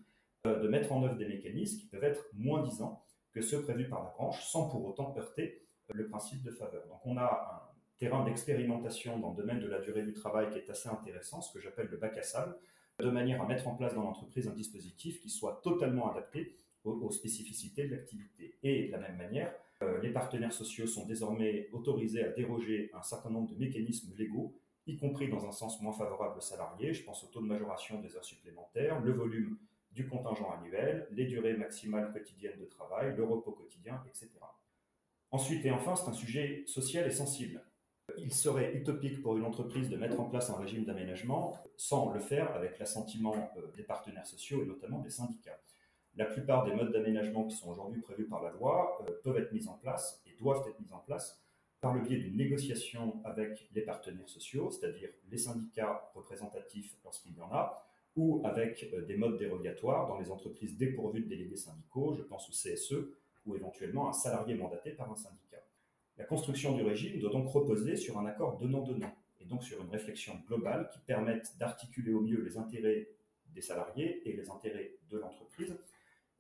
de 0.54 0.68
mettre 0.68 0.92
en 0.92 1.02
œuvre 1.04 1.16
des 1.16 1.26
mécanismes 1.26 1.80
qui 1.80 1.86
peuvent 1.86 2.04
être 2.04 2.26
moins 2.34 2.62
disants 2.62 3.02
que 3.32 3.42
ceux 3.42 3.62
prévus 3.62 3.88
par 3.88 4.02
la 4.02 4.10
branche, 4.10 4.44
sans 4.44 4.68
pour 4.68 4.84
autant 4.86 5.14
heurter 5.18 5.62
le 5.92 6.06
principe 6.08 6.42
de 6.42 6.50
faveur. 6.50 6.86
Donc 6.88 7.00
on 7.04 7.16
a 7.16 7.24
un 7.24 7.76
terrain 7.98 8.24
d'expérimentation 8.24 9.18
dans 9.18 9.30
le 9.30 9.36
domaine 9.36 9.60
de 9.60 9.66
la 9.66 9.80
durée 9.80 10.02
du 10.02 10.12
travail 10.12 10.50
qui 10.50 10.58
est 10.58 10.70
assez 10.70 10.88
intéressant, 10.88 11.40
ce 11.40 11.52
que 11.52 11.60
j'appelle 11.60 11.88
le 11.90 11.96
bac 11.96 12.16
à 12.18 12.22
sable, 12.22 12.56
de 12.98 13.10
manière 13.10 13.42
à 13.42 13.46
mettre 13.46 13.68
en 13.68 13.74
place 13.74 13.94
dans 13.94 14.02
l'entreprise 14.02 14.48
un 14.48 14.54
dispositif 14.54 15.20
qui 15.20 15.28
soit 15.28 15.60
totalement 15.62 16.10
adapté 16.10 16.56
aux, 16.84 17.10
spécificités 17.10 17.88
de 17.88 17.96
l'activité. 17.96 18.56
Et 18.62 18.86
de 18.86 18.92
la 18.92 18.98
même 18.98 19.16
manière, 19.16 19.52
euh, 19.82 20.00
les 20.00 20.10
partenaires 20.10 20.52
sociaux 20.52 20.86
sont 20.86 21.04
désormais 21.06 21.68
autorisés 21.72 22.22
à 22.22 22.28
déroger 22.28 22.90
un 22.94 23.02
certain 23.02 23.30
nombre 23.30 23.50
de 23.50 23.58
mécanismes 23.58 24.14
légaux, 24.16 24.54
y 24.86 24.96
compris 24.96 25.28
dans 25.28 25.44
un 25.46 25.52
sens 25.52 25.82
moins 25.82 25.92
favorable 25.92 26.38
aux 26.38 26.42
salariés. 26.42 26.94
Je 26.94 27.02
pense 27.02 27.24
au 27.24 27.26
taux 27.26 27.40
de 27.40 27.46
majoration 27.46 28.00
des 28.00 28.16
heures 28.16 28.24
supplémentaires, 28.24 29.00
le 29.00 29.12
volume 29.12 29.58
du 29.96 30.06
contingent 30.06 30.52
annuel, 30.52 31.08
les 31.10 31.24
durées 31.24 31.54
maximales 31.54 32.12
quotidiennes 32.12 32.60
de 32.60 32.66
travail, 32.66 33.14
le 33.16 33.24
repos 33.24 33.52
quotidien, 33.52 34.00
etc. 34.06 34.28
Ensuite 35.30 35.64
et 35.64 35.70
enfin, 35.70 35.96
c'est 35.96 36.08
un 36.08 36.12
sujet 36.12 36.62
social 36.66 37.06
et 37.06 37.10
sensible. 37.10 37.64
Il 38.18 38.32
serait 38.32 38.74
utopique 38.74 39.22
pour 39.22 39.36
une 39.36 39.44
entreprise 39.44 39.88
de 39.88 39.96
mettre 39.96 40.20
en 40.20 40.26
place 40.26 40.50
un 40.50 40.56
régime 40.56 40.84
d'aménagement 40.84 41.56
sans 41.76 42.12
le 42.12 42.20
faire 42.20 42.54
avec 42.54 42.78
l'assentiment 42.78 43.50
euh, 43.56 43.72
des 43.74 43.82
partenaires 43.82 44.26
sociaux 44.26 44.62
et 44.62 44.66
notamment 44.66 45.00
des 45.00 45.10
syndicats. 45.10 45.58
La 46.14 46.26
plupart 46.26 46.64
des 46.64 46.72
modes 46.72 46.92
d'aménagement 46.92 47.44
qui 47.44 47.56
sont 47.56 47.70
aujourd'hui 47.70 48.00
prévus 48.00 48.26
par 48.26 48.42
la 48.42 48.52
loi 48.52 48.98
euh, 49.02 49.12
peuvent 49.24 49.38
être 49.38 49.52
mis 49.52 49.66
en 49.66 49.74
place 49.74 50.22
et 50.26 50.36
doivent 50.38 50.68
être 50.68 50.78
mis 50.78 50.92
en 50.92 50.98
place 50.98 51.42
par 51.80 51.94
le 51.94 52.00
biais 52.00 52.18
d'une 52.18 52.36
négociation 52.36 53.20
avec 53.24 53.68
les 53.72 53.82
partenaires 53.82 54.28
sociaux, 54.28 54.70
c'est-à-dire 54.70 55.08
les 55.28 55.38
syndicats 55.38 56.10
représentatifs 56.14 56.96
lorsqu'il 57.02 57.34
y 57.34 57.40
en 57.40 57.50
a, 57.50 57.86
ou 58.16 58.40
avec 58.44 58.90
euh, 58.94 59.02
des 59.02 59.16
modes 59.16 59.38
dérogatoires 59.38 60.08
dans 60.08 60.18
les 60.18 60.30
entreprises 60.30 60.76
dépourvues 60.76 61.20
de 61.20 61.28
délégués 61.28 61.56
syndicaux, 61.56 62.14
je 62.14 62.22
pense 62.22 62.48
au 62.48 62.52
CSE, 62.52 62.94
ou 63.44 63.54
éventuellement 63.54 64.08
un 64.08 64.12
salarié 64.12 64.54
mandaté 64.54 64.90
par 64.90 65.10
un 65.10 65.16
syndicat. 65.16 65.62
La 66.16 66.24
construction 66.24 66.74
du 66.74 66.82
régime 66.82 67.20
doit 67.20 67.30
donc 67.30 67.48
reposer 67.48 67.96
sur 67.96 68.18
un 68.18 68.26
accord 68.26 68.56
donnant-donnant, 68.56 69.14
et 69.40 69.44
donc 69.44 69.62
sur 69.62 69.80
une 69.82 69.90
réflexion 69.90 70.40
globale 70.48 70.88
qui 70.92 70.98
permette 71.00 71.56
d'articuler 71.58 72.12
au 72.12 72.20
mieux 72.20 72.42
les 72.42 72.56
intérêts 72.56 73.08
des 73.54 73.60
salariés 73.60 74.28
et 74.28 74.32
les 74.34 74.50
intérêts 74.50 74.92
de 75.10 75.18
l'entreprise. 75.18 75.76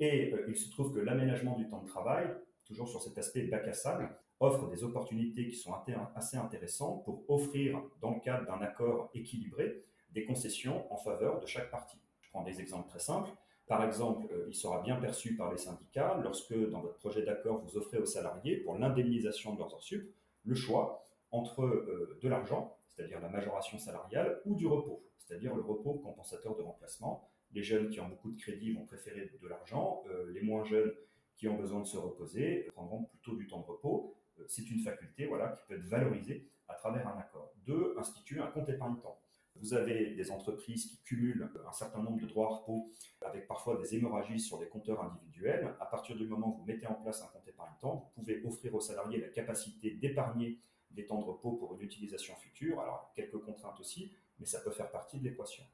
Et 0.00 0.32
euh, 0.32 0.46
il 0.48 0.56
se 0.56 0.70
trouve 0.70 0.94
que 0.94 1.00
l'aménagement 1.00 1.56
du 1.56 1.68
temps 1.68 1.82
de 1.82 1.88
travail, 1.88 2.26
toujours 2.64 2.88
sur 2.88 3.02
cet 3.02 3.16
aspect 3.18 3.42
bac 3.42 3.68
à 3.68 3.74
sable, 3.74 4.10
offre 4.40 4.68
des 4.68 4.82
opportunités 4.84 5.46
qui 5.46 5.56
sont 5.56 5.72
assez 6.14 6.36
intéressantes 6.36 7.04
pour 7.04 7.24
offrir, 7.28 7.82
dans 8.00 8.14
le 8.14 8.20
cadre 8.20 8.46
d'un 8.46 8.60
accord 8.60 9.10
équilibré, 9.14 9.82
des 10.10 10.24
concessions 10.24 10.90
en 10.92 10.96
faveur 10.96 11.40
de 11.40 11.46
chaque 11.46 11.70
partie. 11.70 11.98
Je 12.20 12.30
prends 12.30 12.42
des 12.42 12.60
exemples 12.60 12.88
très 12.88 12.98
simples. 12.98 13.30
Par 13.66 13.82
exemple, 13.82 14.32
euh, 14.32 14.46
il 14.48 14.54
sera 14.54 14.80
bien 14.82 14.96
perçu 14.96 15.36
par 15.36 15.50
les 15.50 15.58
syndicats 15.58 16.18
lorsque, 16.22 16.54
dans 16.70 16.80
votre 16.80 16.98
projet 16.98 17.22
d'accord, 17.22 17.62
vous 17.64 17.76
offrez 17.76 17.98
aux 17.98 18.06
salariés, 18.06 18.58
pour 18.58 18.78
l'indemnisation 18.78 19.54
de 19.54 19.58
leurs 19.58 19.74
heures 19.74 19.82
sup, 19.82 20.14
le 20.44 20.54
choix 20.54 21.04
entre 21.32 21.62
euh, 21.62 22.18
de 22.22 22.28
l'argent, 22.28 22.78
c'est-à-dire 22.88 23.20
la 23.20 23.28
majoration 23.28 23.78
salariale, 23.78 24.40
ou 24.44 24.54
du 24.54 24.66
repos, 24.66 25.04
c'est-à-dire 25.18 25.54
le 25.54 25.62
repos 25.62 25.94
compensateur 25.94 26.56
de 26.56 26.62
remplacement. 26.62 27.28
Les 27.52 27.62
jeunes 27.62 27.88
qui 27.88 28.00
ont 28.00 28.08
beaucoup 28.08 28.30
de 28.30 28.40
crédits 28.40 28.72
vont 28.72 28.84
préférer 28.84 29.32
de 29.40 29.48
l'argent, 29.48 30.02
euh, 30.08 30.30
les 30.32 30.42
moins 30.42 30.64
jeunes 30.64 30.92
qui 31.34 31.48
ont 31.48 31.56
besoin 31.56 31.80
de 31.80 31.86
se 31.86 31.96
reposer 31.96 32.68
prendront 32.74 33.04
plutôt 33.04 33.34
du 33.34 33.46
temps 33.46 33.60
de 33.60 33.66
repos. 33.66 34.14
C'est 34.46 34.70
une 34.70 34.80
faculté 34.80 35.26
voilà, 35.26 35.48
qui 35.48 35.62
peut 35.66 35.74
être 35.74 35.86
valorisée 35.86 36.48
à 36.68 36.74
travers 36.74 37.06
un 37.08 37.18
accord. 37.18 37.52
Deux, 37.66 37.94
instituer 37.98 38.40
un 38.40 38.48
compte 38.48 38.68
épargne-temps. 38.68 39.18
Vous 39.60 39.74
avez 39.74 40.14
des 40.14 40.30
entreprises 40.30 40.86
qui 40.86 41.02
cumulent 41.02 41.50
un 41.66 41.72
certain 41.72 42.02
nombre 42.02 42.20
de 42.20 42.26
droits 42.26 42.46
à 42.46 42.56
repos 42.56 42.90
avec 43.22 43.46
parfois 43.46 43.76
des 43.78 43.96
hémorragies 43.96 44.40
sur 44.40 44.58
des 44.58 44.66
compteurs 44.66 45.02
individuels. 45.02 45.74
À 45.80 45.86
partir 45.86 46.16
du 46.16 46.26
moment 46.26 46.54
où 46.54 46.58
vous 46.58 46.64
mettez 46.64 46.86
en 46.86 46.94
place 46.94 47.22
un 47.22 47.26
compte 47.26 47.46
épargne-temps, 47.48 48.12
vous 48.16 48.22
pouvez 48.22 48.44
offrir 48.44 48.74
aux 48.74 48.80
salariés 48.80 49.20
la 49.20 49.28
capacité 49.28 49.92
d'épargner 49.92 50.58
des 50.90 51.06
temps 51.06 51.18
de 51.18 51.24
repos 51.24 51.52
pour 51.52 51.74
une 51.74 51.82
utilisation 51.82 52.34
future. 52.36 52.80
Alors, 52.80 53.12
quelques 53.14 53.38
contraintes 53.38 53.78
aussi, 53.80 54.12
mais 54.38 54.46
ça 54.46 54.60
peut 54.60 54.70
faire 54.70 54.90
partie 54.90 55.18
de 55.18 55.24
l'équation. 55.24 55.64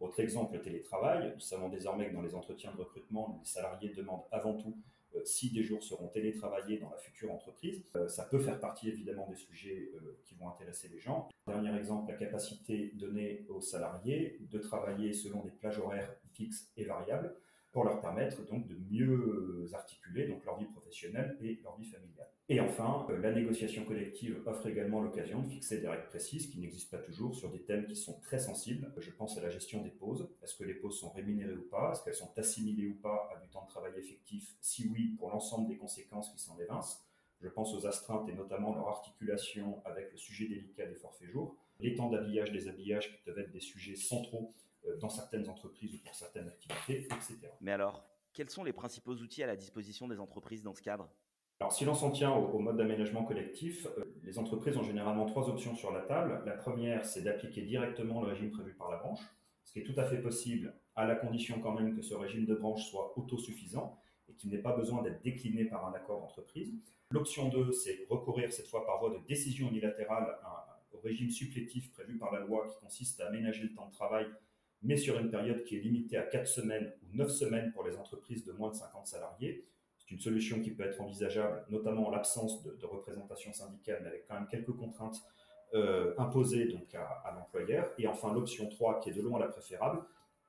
Autre 0.00 0.20
exemple, 0.20 0.54
le 0.54 0.62
télétravail. 0.62 1.32
Nous 1.34 1.40
savons 1.40 1.68
désormais 1.68 2.08
que 2.08 2.14
dans 2.14 2.22
les 2.22 2.34
entretiens 2.34 2.72
de 2.72 2.76
recrutement, 2.76 3.38
les 3.40 3.48
salariés 3.48 3.90
demandent 3.90 4.24
avant 4.30 4.54
tout 4.54 4.76
si 5.24 5.50
des 5.50 5.62
jours 5.62 5.82
seront 5.82 6.08
télétravaillés 6.08 6.78
dans 6.78 6.90
la 6.90 6.96
future 6.96 7.32
entreprise. 7.32 7.82
Euh, 7.96 8.08
ça 8.08 8.24
peut 8.24 8.38
faire 8.38 8.60
partie 8.60 8.88
évidemment 8.88 9.28
des 9.28 9.36
sujets 9.36 9.90
euh, 9.94 10.18
qui 10.24 10.34
vont 10.34 10.48
intéresser 10.48 10.88
les 10.88 10.98
gens. 10.98 11.28
Dernier 11.46 11.76
exemple, 11.76 12.10
la 12.10 12.18
capacité 12.18 12.92
donnée 12.94 13.46
aux 13.48 13.60
salariés 13.60 14.38
de 14.40 14.58
travailler 14.58 15.12
selon 15.12 15.42
des 15.42 15.50
plages 15.50 15.78
horaires 15.78 16.14
fixes 16.32 16.70
et 16.76 16.84
variables 16.84 17.34
pour 17.78 17.84
leur 17.84 18.00
permettre 18.00 18.44
donc 18.48 18.66
de 18.66 18.76
mieux 18.90 19.70
articuler 19.72 20.26
donc 20.26 20.44
leur 20.44 20.58
vie 20.58 20.66
professionnelle 20.66 21.38
et 21.40 21.60
leur 21.62 21.76
vie 21.78 21.86
familiale. 21.86 22.26
Et 22.48 22.58
enfin, 22.58 23.06
euh, 23.08 23.18
la 23.18 23.30
négociation 23.30 23.84
collective 23.84 24.42
offre 24.46 24.66
également 24.66 25.00
l'occasion 25.00 25.42
de 25.42 25.48
fixer 25.48 25.80
des 25.80 25.86
règles 25.86 26.08
précises 26.08 26.48
qui 26.48 26.58
n'existent 26.58 26.96
pas 26.96 27.04
toujours 27.04 27.36
sur 27.36 27.52
des 27.52 27.60
thèmes 27.60 27.86
qui 27.86 27.94
sont 27.94 28.18
très 28.18 28.40
sensibles. 28.40 28.92
Je 28.98 29.12
pense 29.12 29.38
à 29.38 29.42
la 29.42 29.50
gestion 29.50 29.80
des 29.80 29.90
pauses. 29.90 30.28
Est-ce 30.42 30.56
que 30.56 30.64
les 30.64 30.74
pauses 30.74 30.98
sont 30.98 31.10
rémunérées 31.10 31.54
ou 31.54 31.68
pas? 31.70 31.92
Est-ce 31.92 32.02
qu'elles 32.02 32.14
sont 32.14 32.36
assimilées 32.36 32.88
ou 32.88 32.94
pas 32.94 33.30
à 33.32 33.38
du 33.38 33.48
temps 33.48 33.62
de 33.62 33.68
travail 33.68 33.92
effectif? 33.96 34.56
Si 34.60 34.88
oui, 34.88 35.14
pour 35.16 35.30
l'ensemble 35.30 35.68
des 35.68 35.76
conséquences 35.76 36.32
qui 36.32 36.40
s'en 36.40 36.58
évincent. 36.58 37.06
Je 37.40 37.48
pense 37.48 37.72
aux 37.76 37.86
astreintes 37.86 38.28
et 38.28 38.34
notamment 38.34 38.74
leur 38.74 38.88
articulation 38.88 39.80
avec 39.84 40.10
le 40.10 40.18
sujet 40.18 40.48
délicat 40.48 40.86
des 40.86 40.96
forfaits 40.96 41.28
jours, 41.28 41.54
les 41.78 41.94
temps 41.94 42.10
d'habillage, 42.10 42.50
des 42.50 42.66
habillages 42.66 43.08
qui 43.08 43.22
peuvent 43.24 43.38
être 43.38 43.52
des 43.52 43.60
sujets 43.60 43.94
centraux 43.94 44.52
euh, 44.52 44.67
dans 45.00 45.08
certaines 45.08 45.48
entreprises 45.48 45.94
ou 45.94 45.98
pour 46.04 46.14
certaines 46.14 46.48
activités, 46.48 47.06
etc. 47.06 47.38
Mais 47.60 47.72
alors, 47.72 48.04
quels 48.32 48.50
sont 48.50 48.64
les 48.64 48.72
principaux 48.72 49.14
outils 49.14 49.42
à 49.42 49.46
la 49.46 49.56
disposition 49.56 50.08
des 50.08 50.20
entreprises 50.20 50.62
dans 50.62 50.74
ce 50.74 50.82
cadre? 50.82 51.08
Alors, 51.60 51.72
si 51.72 51.84
l'on 51.84 51.94
s'en 51.94 52.12
tient 52.12 52.32
au, 52.32 52.60
mode 52.60 52.76
d'aménagement 52.76 53.24
collectif, 53.24 53.86
euh, 53.98 54.04
les 54.22 54.38
entreprises 54.38 54.76
ont 54.76 54.84
généralement 54.84 55.26
trois 55.26 55.48
options 55.48 55.74
sur 55.74 55.90
la 55.90 56.02
table. 56.02 56.40
La 56.46 56.52
première, 56.52 57.04
c'est 57.04 57.22
d'appliquer 57.22 57.62
directement 57.62 58.22
le 58.22 58.28
régime 58.28 58.52
prévu 58.52 58.74
par 58.74 58.90
la 58.90 58.98
branche, 58.98 59.20
ce 59.64 59.72
qui 59.72 59.80
est 59.80 59.82
tout 59.82 59.98
à 59.98 60.04
fait 60.04 60.18
possible, 60.18 60.72
à 60.94 61.04
la 61.04 61.16
condition 61.16 61.60
quand 61.60 61.72
même 61.72 61.96
que 61.96 62.02
ce 62.02 62.14
régime 62.14 62.46
de 62.46 62.54
branche 62.54 62.88
soit 62.88 63.12
autosuffisant 63.18 64.00
et 64.28 64.34
qu'il 64.34 64.50
n'ait 64.50 64.62
pas 64.62 64.76
besoin 64.76 65.02
d'être 65.02 65.20
décliné 65.22 65.64
par 65.64 65.84
un 65.86 65.92
accord 65.94 66.20
d'entreprise. 66.20 66.74
L'option 67.10 67.48
2, 67.48 67.72
c'est 67.72 68.06
recourir 68.08 68.52
cette 68.52 68.68
fois 68.68 68.86
par 68.86 69.00
voie 69.00 69.10
de 69.10 69.18
décision 69.26 69.68
unilatérale 69.68 70.38
au 70.92 71.00
régime 71.00 71.30
supplétif 71.30 71.90
prévu 71.92 72.18
par 72.18 72.32
la 72.32 72.40
loi 72.40 72.68
qui 72.68 72.78
consiste 72.78 73.20
à 73.20 73.26
aménager 73.26 73.62
le 73.64 73.74
temps 73.74 73.86
de 73.86 73.92
travail, 73.92 74.26
mais 74.82 74.96
sur 74.96 75.18
une 75.18 75.30
période 75.30 75.64
qui 75.64 75.76
est 75.76 75.80
limitée 75.80 76.16
à 76.16 76.22
4 76.22 76.46
semaines 76.46 76.92
ou 77.02 77.16
9 77.16 77.30
semaines 77.30 77.72
pour 77.72 77.84
les 77.84 77.96
entreprises 77.96 78.44
de 78.44 78.52
moins 78.52 78.70
de 78.70 78.76
50 78.76 79.06
salariés. 79.06 79.66
C'est 79.98 80.10
une 80.10 80.20
solution 80.20 80.60
qui 80.60 80.70
peut 80.70 80.84
être 80.84 81.00
envisageable, 81.00 81.64
notamment 81.68 82.06
en 82.06 82.10
l'absence 82.10 82.62
de, 82.62 82.86
représentation 82.86 83.52
syndicale, 83.52 84.00
mais 84.02 84.08
avec 84.08 84.26
quand 84.26 84.34
même 84.34 84.48
quelques 84.48 84.72
contraintes 84.72 85.20
euh, 85.74 86.14
imposées 86.16 86.66
donc 86.66 86.94
à, 86.94 87.04
à 87.24 87.34
l'employeur. 87.34 87.92
Et 87.98 88.06
enfin, 88.06 88.32
l'option 88.32 88.68
3, 88.68 89.00
qui 89.00 89.10
est 89.10 89.14
de 89.14 89.20
loin 89.22 89.38
la 89.38 89.48
préférable, 89.48 90.02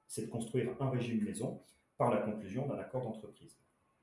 c'est 0.08 0.26
de 0.26 0.32
construire 0.32 0.76
un 0.80 0.90
régime 0.90 1.24
maison 1.24 1.62
par 1.98 2.10
la 2.10 2.22
conclusion 2.22 2.66
d'un 2.68 2.78
accord 2.78 3.04
d'entreprise. 3.04 3.58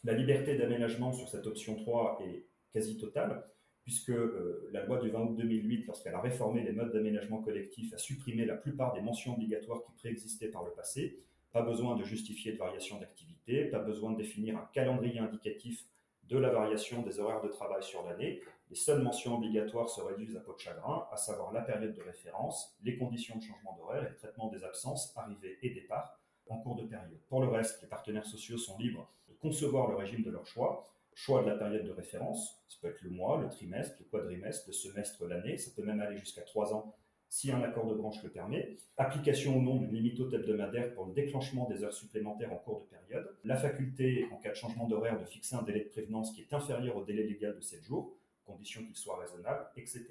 La 0.05 0.13
liberté 0.13 0.57
d'aménagement 0.57 1.13
sur 1.13 1.29
cette 1.29 1.47
option 1.47 1.75
3 1.77 2.21
est 2.23 2.47
quasi 2.71 2.97
totale, 2.99 3.45
puisque 3.87 4.11
euh, 4.11 4.69
la 4.73 4.85
loi 4.85 4.99
du 4.99 5.11
20 5.11 5.21
août 5.21 5.37
2008, 5.37 5.87
lorsqu'elle 5.87 6.17
a 6.17 6.21
réformé 6.21 6.65
les 6.65 6.73
modes 6.73 6.93
d'aménagement 6.93 7.41
collectif, 7.41 7.95
a 7.95 7.99
supprimé 7.99 8.45
la 8.45 8.57
plupart 8.57 8.93
des 8.93 9.01
mentions 9.01 9.35
obligatoires 9.35 9.81
qui 9.85 9.93
préexistaient 9.93 10.49
par 10.49 10.65
le 10.65 10.73
passé. 10.73 11.21
Pas 11.53 11.63
besoin 11.63 11.95
de 11.95 12.03
justifier 12.03 12.53
de 12.53 12.59
variation 12.59 12.99
d'activité, 12.99 13.67
pas 13.67 13.79
besoin 13.79 14.11
de 14.11 14.17
définir 14.17 14.59
un 14.59 14.69
calendrier 14.75 15.21
indicatif 15.21 15.85
de 16.25 16.37
la 16.37 16.51
variation 16.51 17.03
des 17.03 17.21
horaires 17.21 17.43
de 17.43 17.49
travail 17.49 17.81
sur 17.81 18.05
l'année. 18.05 18.43
Les 18.71 18.75
seules 18.75 19.05
mentions 19.05 19.37
obligatoires 19.37 19.89
se 19.89 20.01
réduisent 20.01 20.37
à 20.37 20.41
peau 20.41 20.55
de 20.55 20.59
chagrin, 20.59 21.07
à 21.13 21.17
savoir 21.17 21.53
la 21.53 21.63
période 21.63 21.95
de 21.95 22.03
référence, 22.03 22.77
les 22.83 22.99
conditions 22.99 23.37
de 23.37 23.43
changement 23.43 23.77
d'horaire 23.79 24.05
et 24.05 24.11
le 24.11 24.17
traitement 24.17 24.49
des 24.49 24.65
absences, 24.65 25.17
arrivées 25.17 25.59
et 25.63 25.71
départs 25.71 26.19
en 26.49 26.59
cours 26.59 26.75
de 26.75 26.87
période. 26.87 27.21
Pour 27.29 27.41
le 27.41 27.47
reste, 27.47 27.81
les 27.83 27.89
partenaires 27.89 28.27
sociaux 28.27 28.59
sont 28.59 28.77
libres 28.79 29.09
de 29.29 29.35
concevoir 29.35 29.89
le 29.89 29.95
régime 29.95 30.25
de 30.25 30.31
leur 30.33 30.45
choix. 30.45 30.85
Choix 31.19 31.43
de 31.43 31.49
la 31.49 31.57
période 31.57 31.87
de 31.87 31.93
référence, 31.93 32.63
ça 32.69 32.77
peut 32.79 32.89
être 32.89 33.01
le 33.01 33.09
mois, 33.09 33.41
le 33.41 33.49
trimestre, 33.49 33.97
le 34.01 34.05
quadrimestre, 34.05 34.65
le 34.67 34.75
semestre, 34.75 35.25
l'année, 35.25 35.57
ça 35.57 35.71
peut 35.75 35.83
même 35.83 35.99
aller 35.99 36.19
jusqu'à 36.19 36.43
trois 36.43 36.75
ans 36.75 36.95
si 37.31 37.51
un 37.51 37.63
accord 37.63 37.87
de 37.87 37.95
branche 37.95 38.23
le 38.23 38.29
permet. 38.29 38.77
Application 38.99 39.57
ou 39.57 39.63
non 39.63 39.77
d'une 39.77 39.95
limite 39.95 40.21
hebdomadaire 40.21 40.93
pour 40.93 41.07
le 41.07 41.15
déclenchement 41.15 41.67
des 41.71 41.83
heures 41.83 41.95
supplémentaires 41.95 42.53
en 42.53 42.59
cours 42.59 42.83
de 42.83 42.97
période. 42.99 43.35
La 43.45 43.57
faculté, 43.57 44.29
en 44.31 44.37
cas 44.37 44.51
de 44.51 44.57
changement 44.57 44.87
d'horaire, 44.87 45.19
de 45.19 45.25
fixer 45.25 45.57
un 45.57 45.63
délai 45.63 45.85
de 45.85 45.89
prévenance 45.89 46.33
qui 46.33 46.43
est 46.43 46.53
inférieur 46.53 46.95
au 46.99 47.03
délai 47.03 47.25
légal 47.25 47.57
de 47.57 47.63
7 47.63 47.83
jours, 47.83 48.15
condition 48.45 48.85
qu'il 48.85 48.95
soit 48.95 49.19
raisonnable, 49.19 49.67
etc. 49.79 50.05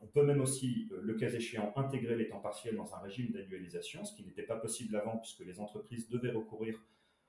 On 0.00 0.06
peut 0.06 0.22
même 0.22 0.42
aussi, 0.42 0.86
euh, 0.92 1.00
le 1.02 1.14
cas 1.14 1.30
échéant, 1.30 1.72
intégrer 1.76 2.16
les 2.16 2.28
temps 2.28 2.40
partiels 2.40 2.76
dans 2.76 2.94
un 2.94 2.98
régime 2.98 3.32
d'annualisation, 3.32 4.04
ce 4.04 4.14
qui 4.14 4.22
n'était 4.24 4.42
pas 4.42 4.56
possible 4.56 4.96
avant 4.96 5.16
puisque 5.16 5.40
les 5.40 5.60
entreprises 5.60 6.10
devaient 6.10 6.30
recourir 6.30 6.78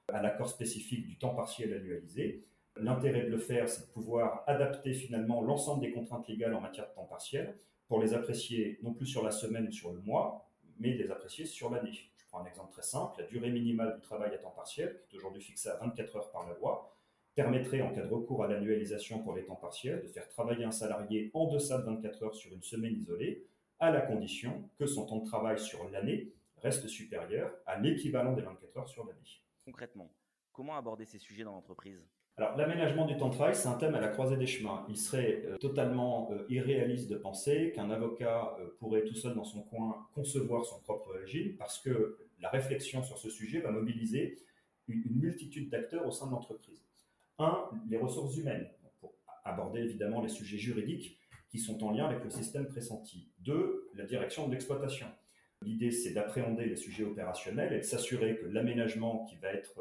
à 0.10 0.21
l'accord 0.21 0.50
spécifique 0.50 1.07
du 1.07 1.17
temps 1.17 1.33
partiel 1.33 1.74
annualisé. 1.74 2.43
L'intérêt 2.78 3.24
de 3.24 3.30
le 3.30 3.38
faire, 3.38 3.68
c'est 3.68 3.88
de 3.88 3.92
pouvoir 3.92 4.44
adapter 4.48 4.94
finalement 4.94 5.42
l'ensemble 5.42 5.82
des 5.82 5.92
contraintes 5.92 6.28
légales 6.28 6.54
en 6.54 6.62
matière 6.62 6.90
de 6.90 6.94
temps 6.94 7.06
partiel 7.06 7.58
pour 7.88 8.01
les 8.01 8.13
apprécier 8.13 8.80
non 8.82 8.94
plus 8.94 9.06
sur 9.06 9.24
la 9.24 9.32
semaine 9.32 9.68
ou 9.68 9.72
sur 9.72 9.92
le 9.92 10.00
mois, 10.00 10.50
mais 10.80 10.94
les 10.94 11.12
apprécier 11.12 11.46
sur 11.46 11.70
l'année. 11.70 11.92
Je 11.92 12.25
prends 12.28 12.40
un 12.40 12.46
exemple 12.46 12.72
très 12.72 12.82
simple, 12.82 13.22
la 13.22 13.28
durée 13.28 13.51
minimale 13.51 13.96
du 13.96 14.01
travail 14.01 14.34
à 14.34 14.38
temps 14.38 14.51
partiel, 14.51 15.01
qui 15.10 15.16
est 15.16 15.20
aujourd'hui 15.20 15.42
fixée 15.42 15.70
à 15.70 15.75
24 15.78 16.16
heures 16.16 16.32
par 16.32 16.48
la 16.48 16.56
loi, 16.56 16.96
permettrait, 17.36 17.82
en 17.82 17.94
cas 17.94 18.01
de 18.01 18.13
recours 18.13 18.44
à 18.44 18.48
l'annualisation 18.48 19.20
pour 19.20 19.36
les 19.36 19.44
temps 19.44 19.56
partiels, 19.56 20.01
de 20.01 20.08
faire 20.08 20.28
travailler 20.30 20.63
un 20.63 20.72
salarié 20.72 21.30
en 21.34 21.48
deçà 21.48 21.78
de 21.78 21.84
24 21.84 22.24
heures 22.24 22.36
sur 22.36 22.54
une 22.54 22.63
semaine 22.63 22.96
isolée, 22.96 23.46
à 23.80 23.92
la 23.92 24.01
condition 24.01 24.70
que 24.78 24.86
son 24.86 25.06
temps 25.06 25.18
de 25.18 25.25
travail 25.25 25.60
sur 25.60 25.90
l'année 25.90 26.32
reste 26.58 26.88
supérieur 26.88 27.51
à 27.66 27.80
l'équivalent 27.80 28.34
des 28.34 28.44
24 28.44 28.78
heures 28.78 28.90
sur 28.90 29.06
l'année. 29.06 29.20
Concrètement, 29.66 30.13
comment 30.51 30.78
aborder 30.78 31.06
ces 31.06 31.20
sujets 31.20 31.44
dans 31.44 31.54
l'entreprise? 31.54 32.08
Alors, 32.38 32.55
l'aménagement 32.57 33.05
du 33.05 33.17
temps 33.17 33.27
de 33.27 33.33
travail, 33.33 33.55
c'est 33.55 33.67
un 33.67 33.75
thème 33.75 33.93
à 33.93 34.00
la 34.00 34.07
croisée 34.07 34.38
des 34.38 34.47
chemins. 34.47 34.85
Il 34.89 34.97
serait 34.97 35.43
euh, 35.45 35.57
totalement 35.57 36.31
euh, 36.31 36.45
irréaliste 36.50 37.09
de 37.09 37.17
penser 37.17 37.71
qu'un 37.75 37.91
avocat 37.91 38.55
euh, 38.59 38.75
pourrait 38.79 39.03
tout 39.03 39.15
seul 39.15 39.35
dans 39.35 39.43
son 39.43 39.61
coin 39.63 40.07
concevoir 40.15 40.65
son 40.65 40.79
propre 40.79 41.11
régime, 41.11 41.55
parce 41.57 41.79
que 41.79 42.17
la 42.39 42.50
réflexion 42.50 43.03
sur 43.03 43.17
ce 43.17 43.29
sujet 43.29 43.59
va 43.59 43.71
mobiliser 43.71 44.39
une 44.88 45.19
multitude 45.19 45.69
d'acteurs 45.69 46.07
au 46.07 46.11
sein 46.11 46.27
de 46.27 46.31
l'entreprise. 46.31 46.83
Un, 47.38 47.69
les 47.89 47.97
ressources 47.97 48.35
humaines, 48.38 48.69
pour 49.00 49.13
aborder 49.43 49.81
évidemment 49.81 50.21
les 50.21 50.29
sujets 50.29 50.57
juridiques 50.57 51.19
qui 51.50 51.59
sont 51.59 51.83
en 51.83 51.91
lien 51.91 52.05
avec 52.05 52.23
le 52.23 52.29
système 52.29 52.67
pressenti. 52.67 53.29
Deux, 53.39 53.89
la 53.93 54.05
direction 54.05 54.47
de 54.47 54.53
l'exploitation. 54.53 55.07
L'idée, 55.61 55.91
c'est 55.91 56.13
d'appréhender 56.13 56.65
les 56.65 56.75
sujets 56.75 57.03
opérationnels 57.03 57.73
et 57.73 57.77
de 57.77 57.83
s'assurer 57.83 58.38
que 58.38 58.45
l'aménagement 58.47 59.25
qui 59.25 59.35
va 59.35 59.50
être 59.50 59.75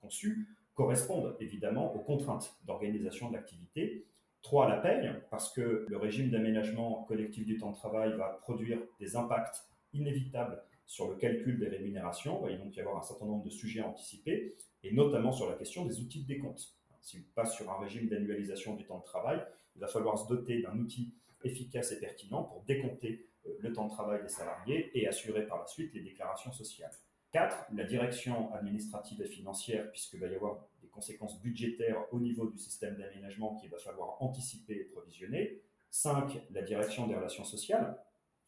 conçu 0.00 0.46
corresponde 0.76 1.36
évidemment 1.40 1.92
aux 1.96 1.98
contraintes 1.98 2.56
d'organisation 2.64 3.30
de 3.30 3.34
l'activité. 3.34 4.06
Trois, 4.42 4.68
la 4.68 4.76
paye, 4.76 5.10
parce 5.30 5.52
que 5.52 5.86
le 5.88 5.96
régime 5.96 6.30
d'aménagement 6.30 7.02
collectif 7.08 7.44
du 7.44 7.56
temps 7.56 7.72
de 7.72 7.76
travail 7.76 8.16
va 8.16 8.38
produire 8.42 8.78
des 9.00 9.16
impacts 9.16 9.64
inévitables 9.92 10.62
sur 10.86 11.08
le 11.08 11.16
calcul 11.16 11.58
des 11.58 11.66
rémunérations. 11.66 12.46
Il 12.46 12.56
va 12.56 12.64
donc 12.64 12.76
y 12.76 12.80
avoir 12.80 12.96
un 12.96 13.02
certain 13.02 13.26
nombre 13.26 13.42
de 13.42 13.50
sujets 13.50 13.80
à 13.80 13.88
anticiper, 13.88 14.54
et 14.84 14.92
notamment 14.92 15.32
sur 15.32 15.50
la 15.50 15.56
question 15.56 15.84
des 15.84 16.00
outils 16.00 16.22
de 16.22 16.28
décompte 16.28 16.76
si 17.06 17.18
on 17.18 17.34
passe 17.34 17.54
sur 17.54 17.70
un 17.70 17.78
régime 17.78 18.08
d'annualisation 18.08 18.74
du 18.74 18.84
temps 18.84 18.98
de 18.98 19.04
travail, 19.04 19.40
il 19.76 19.80
va 19.80 19.86
falloir 19.86 20.18
se 20.18 20.26
doter 20.26 20.60
d'un 20.60 20.76
outil 20.76 21.14
efficace 21.44 21.92
et 21.92 22.00
pertinent 22.00 22.42
pour 22.42 22.64
décompter 22.64 23.28
euh, 23.46 23.50
le 23.60 23.72
temps 23.72 23.86
de 23.86 23.90
travail 23.90 24.22
des 24.22 24.28
salariés 24.28 24.90
et 24.92 25.06
assurer 25.06 25.46
par 25.46 25.60
la 25.60 25.66
suite 25.66 25.94
les 25.94 26.00
déclarations 26.00 26.50
sociales. 26.50 26.90
4. 27.32 27.66
La 27.74 27.84
direction 27.84 28.52
administrative 28.54 29.20
et 29.22 29.26
financière, 29.26 29.90
puisqu'il 29.90 30.20
va 30.20 30.26
y 30.26 30.34
avoir 30.34 30.68
des 30.80 30.88
conséquences 30.88 31.40
budgétaires 31.40 32.02
au 32.12 32.20
niveau 32.20 32.48
du 32.48 32.58
système 32.58 32.96
d'aménagement 32.96 33.56
qu'il 33.56 33.70
va 33.70 33.78
falloir 33.78 34.22
anticiper 34.22 34.74
et 34.74 34.84
provisionner. 34.84 35.60
5. 35.90 36.42
La 36.50 36.62
direction 36.62 37.06
des 37.06 37.14
relations 37.14 37.44
sociales, 37.44 37.96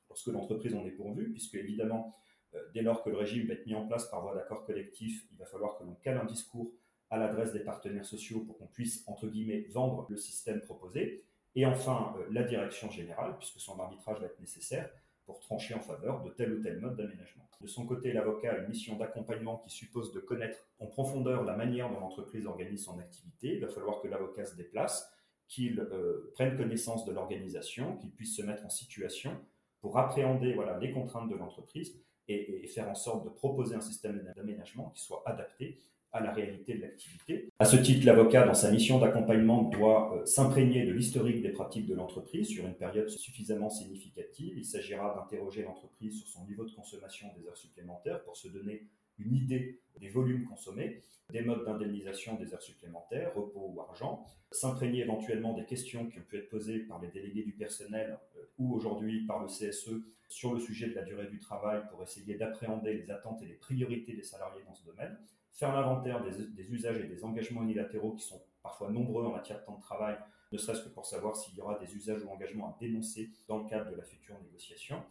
lorsque 0.08 0.28
l'entreprise 0.28 0.74
en 0.74 0.84
est 0.84 0.90
pourvue, 0.90 1.30
puisque 1.30 1.54
évidemment, 1.54 2.14
euh, 2.54 2.62
dès 2.74 2.82
lors 2.82 3.02
que 3.02 3.10
le 3.10 3.16
régime 3.16 3.46
va 3.46 3.54
être 3.54 3.66
mis 3.66 3.74
en 3.74 3.86
place 3.86 4.06
par 4.06 4.22
voie 4.22 4.34
d'accord 4.34 4.64
collectif, 4.64 5.26
il 5.32 5.38
va 5.38 5.46
falloir 5.46 5.78
que 5.78 5.84
l'on 5.84 5.94
cale 5.94 6.18
un 6.18 6.24
discours 6.24 6.72
à 7.10 7.18
l'adresse 7.18 7.52
des 7.52 7.60
partenaires 7.60 8.04
sociaux 8.04 8.40
pour 8.40 8.58
qu'on 8.58 8.66
puisse, 8.66 9.04
entre 9.06 9.28
guillemets, 9.28 9.66
vendre 9.70 10.06
le 10.08 10.16
système 10.16 10.60
proposé. 10.60 11.24
Et 11.54 11.64
enfin, 11.66 12.14
euh, 12.18 12.26
la 12.30 12.42
direction 12.42 12.90
générale, 12.90 13.36
puisque 13.38 13.60
son 13.60 13.78
arbitrage 13.80 14.20
va 14.20 14.26
être 14.26 14.40
nécessaire 14.40 14.90
pour 15.28 15.40
trancher 15.40 15.74
en 15.74 15.80
faveur 15.80 16.22
de 16.22 16.30
tel 16.30 16.54
ou 16.54 16.62
tel 16.62 16.80
mode 16.80 16.96
d'aménagement. 16.96 17.46
De 17.60 17.66
son 17.66 17.84
côté, 17.84 18.14
l'avocat 18.14 18.52
a 18.54 18.56
une 18.60 18.68
mission 18.68 18.96
d'accompagnement 18.96 19.58
qui 19.58 19.68
suppose 19.68 20.10
de 20.10 20.20
connaître 20.20 20.58
en 20.78 20.86
profondeur 20.86 21.44
la 21.44 21.54
manière 21.54 21.92
dont 21.92 22.00
l'entreprise 22.00 22.46
organise 22.46 22.84
son 22.84 22.98
activité. 22.98 23.56
Il 23.56 23.60
va 23.60 23.68
falloir 23.68 24.00
que 24.00 24.08
l'avocat 24.08 24.46
se 24.46 24.56
déplace, 24.56 25.12
qu'il 25.46 25.80
euh, 25.80 26.30
prenne 26.32 26.56
connaissance 26.56 27.04
de 27.04 27.12
l'organisation, 27.12 27.98
qu'il 27.98 28.10
puisse 28.10 28.36
se 28.36 28.42
mettre 28.42 28.64
en 28.64 28.70
situation 28.70 29.36
pour 29.82 29.98
appréhender 29.98 30.54
voilà, 30.54 30.78
les 30.78 30.92
contraintes 30.92 31.28
de 31.28 31.36
l'entreprise 31.36 32.00
et, 32.26 32.64
et, 32.64 32.66
faire 32.66 32.88
en 32.88 32.94
sorte 32.94 33.26
de 33.26 33.28
proposer 33.28 33.74
un 33.74 33.82
système 33.82 34.32
d'aménagement 34.34 34.88
qui 34.94 35.02
soit 35.02 35.22
adapté 35.26 35.78
à 36.12 36.20
la 36.20 36.32
réalité 36.32 36.74
de 36.74 36.82
l'activité. 36.82 37.48
À 37.58 37.64
ce 37.64 37.76
titre, 37.76 38.06
l'avocat, 38.06 38.46
dans 38.46 38.54
sa 38.54 38.70
mission 38.70 38.98
d'accompagnement, 38.98 39.64
doit 39.64 40.16
euh, 40.16 40.24
s'imprégner 40.24 40.84
de 40.86 40.92
l'historique 40.92 41.42
des 41.42 41.50
pratiques 41.50 41.86
de 41.86 41.94
l'entreprise 41.94 42.48
sur 42.48 42.66
une 42.66 42.74
période 42.74 43.08
suffisamment 43.08 43.68
significative. 43.68 44.54
Il 44.56 44.64
s'agira 44.64 45.14
d'interroger 45.14 45.62
l'entreprise 45.62 46.18
sur 46.18 46.28
son 46.28 46.46
niveau 46.46 46.64
de 46.64 46.72
consommation 46.72 47.28
des 47.36 47.46
heures 47.46 47.56
supplémentaires 47.56 48.22
pour 48.24 48.36
se 48.36 48.48
donner 48.48 48.86
une 49.18 49.34
idée 49.34 49.80
des 49.98 50.08
volumes 50.08 50.46
consommés, 50.46 51.02
des 51.30 51.42
modes 51.42 51.64
d'indemnisation 51.64 52.36
des 52.36 52.54
heures 52.54 52.62
supplémentaires, 52.62 53.34
repos 53.34 53.72
ou 53.74 53.80
argent, 53.80 54.24
s'imprégner 54.50 55.00
éventuellement 55.00 55.52
des 55.52 55.64
questions 55.64 56.06
qui 56.06 56.18
ont 56.18 56.22
pu 56.22 56.38
être 56.38 56.48
posées 56.48 56.78
par 56.78 57.00
les 57.02 57.08
délégués 57.08 57.42
du 57.42 57.52
personnel 57.52 58.18
euh, 58.36 58.44
ou 58.58 58.72
aujourd'hui 58.74 59.26
par 59.26 59.42
le 59.42 59.48
CSE 59.48 59.90
sur 60.28 60.54
le 60.54 60.60
sujet 60.60 60.88
de 60.88 60.94
la 60.94 61.02
durée 61.02 61.26
du 61.26 61.38
travail 61.38 61.82
pour 61.90 62.02
essayer 62.02 62.34
d'appréhender 62.34 62.94
les 62.94 63.10
attentes 63.10 63.42
et 63.42 63.46
les 63.46 63.54
priorités 63.54 64.14
des 64.14 64.22
salariés 64.22 64.62
dans 64.66 64.74
ce 64.74 64.84
domaine 64.84 65.18
faire 65.58 65.72
l'inventaire 65.72 66.22
des, 66.22 66.70
usages 66.70 67.00
et 67.00 67.08
des 67.08 67.24
engagements 67.24 67.62
unilatéraux 67.62 68.12
qui 68.12 68.24
sont 68.24 68.40
parfois 68.62 68.90
nombreux 68.90 69.24
en 69.24 69.32
matière 69.32 69.58
de 69.58 69.64
temps 69.64 69.76
de 69.76 69.82
travail, 69.82 70.16
ne 70.52 70.56
serait-ce 70.56 70.84
que 70.84 70.88
pour 70.88 71.04
savoir 71.04 71.36
s'il 71.36 71.56
y 71.56 71.60
aura 71.60 71.76
des 71.80 71.92
usages 71.96 72.22
ou 72.24 72.30
engagements 72.30 72.68
à 72.68 72.76
dénoncer 72.80 73.30
dans 73.48 73.58
le 73.58 73.68
cadre 73.68 73.90
de 73.90 73.96
la 73.96 74.04
future 74.04 74.36
négociation. 74.40 75.02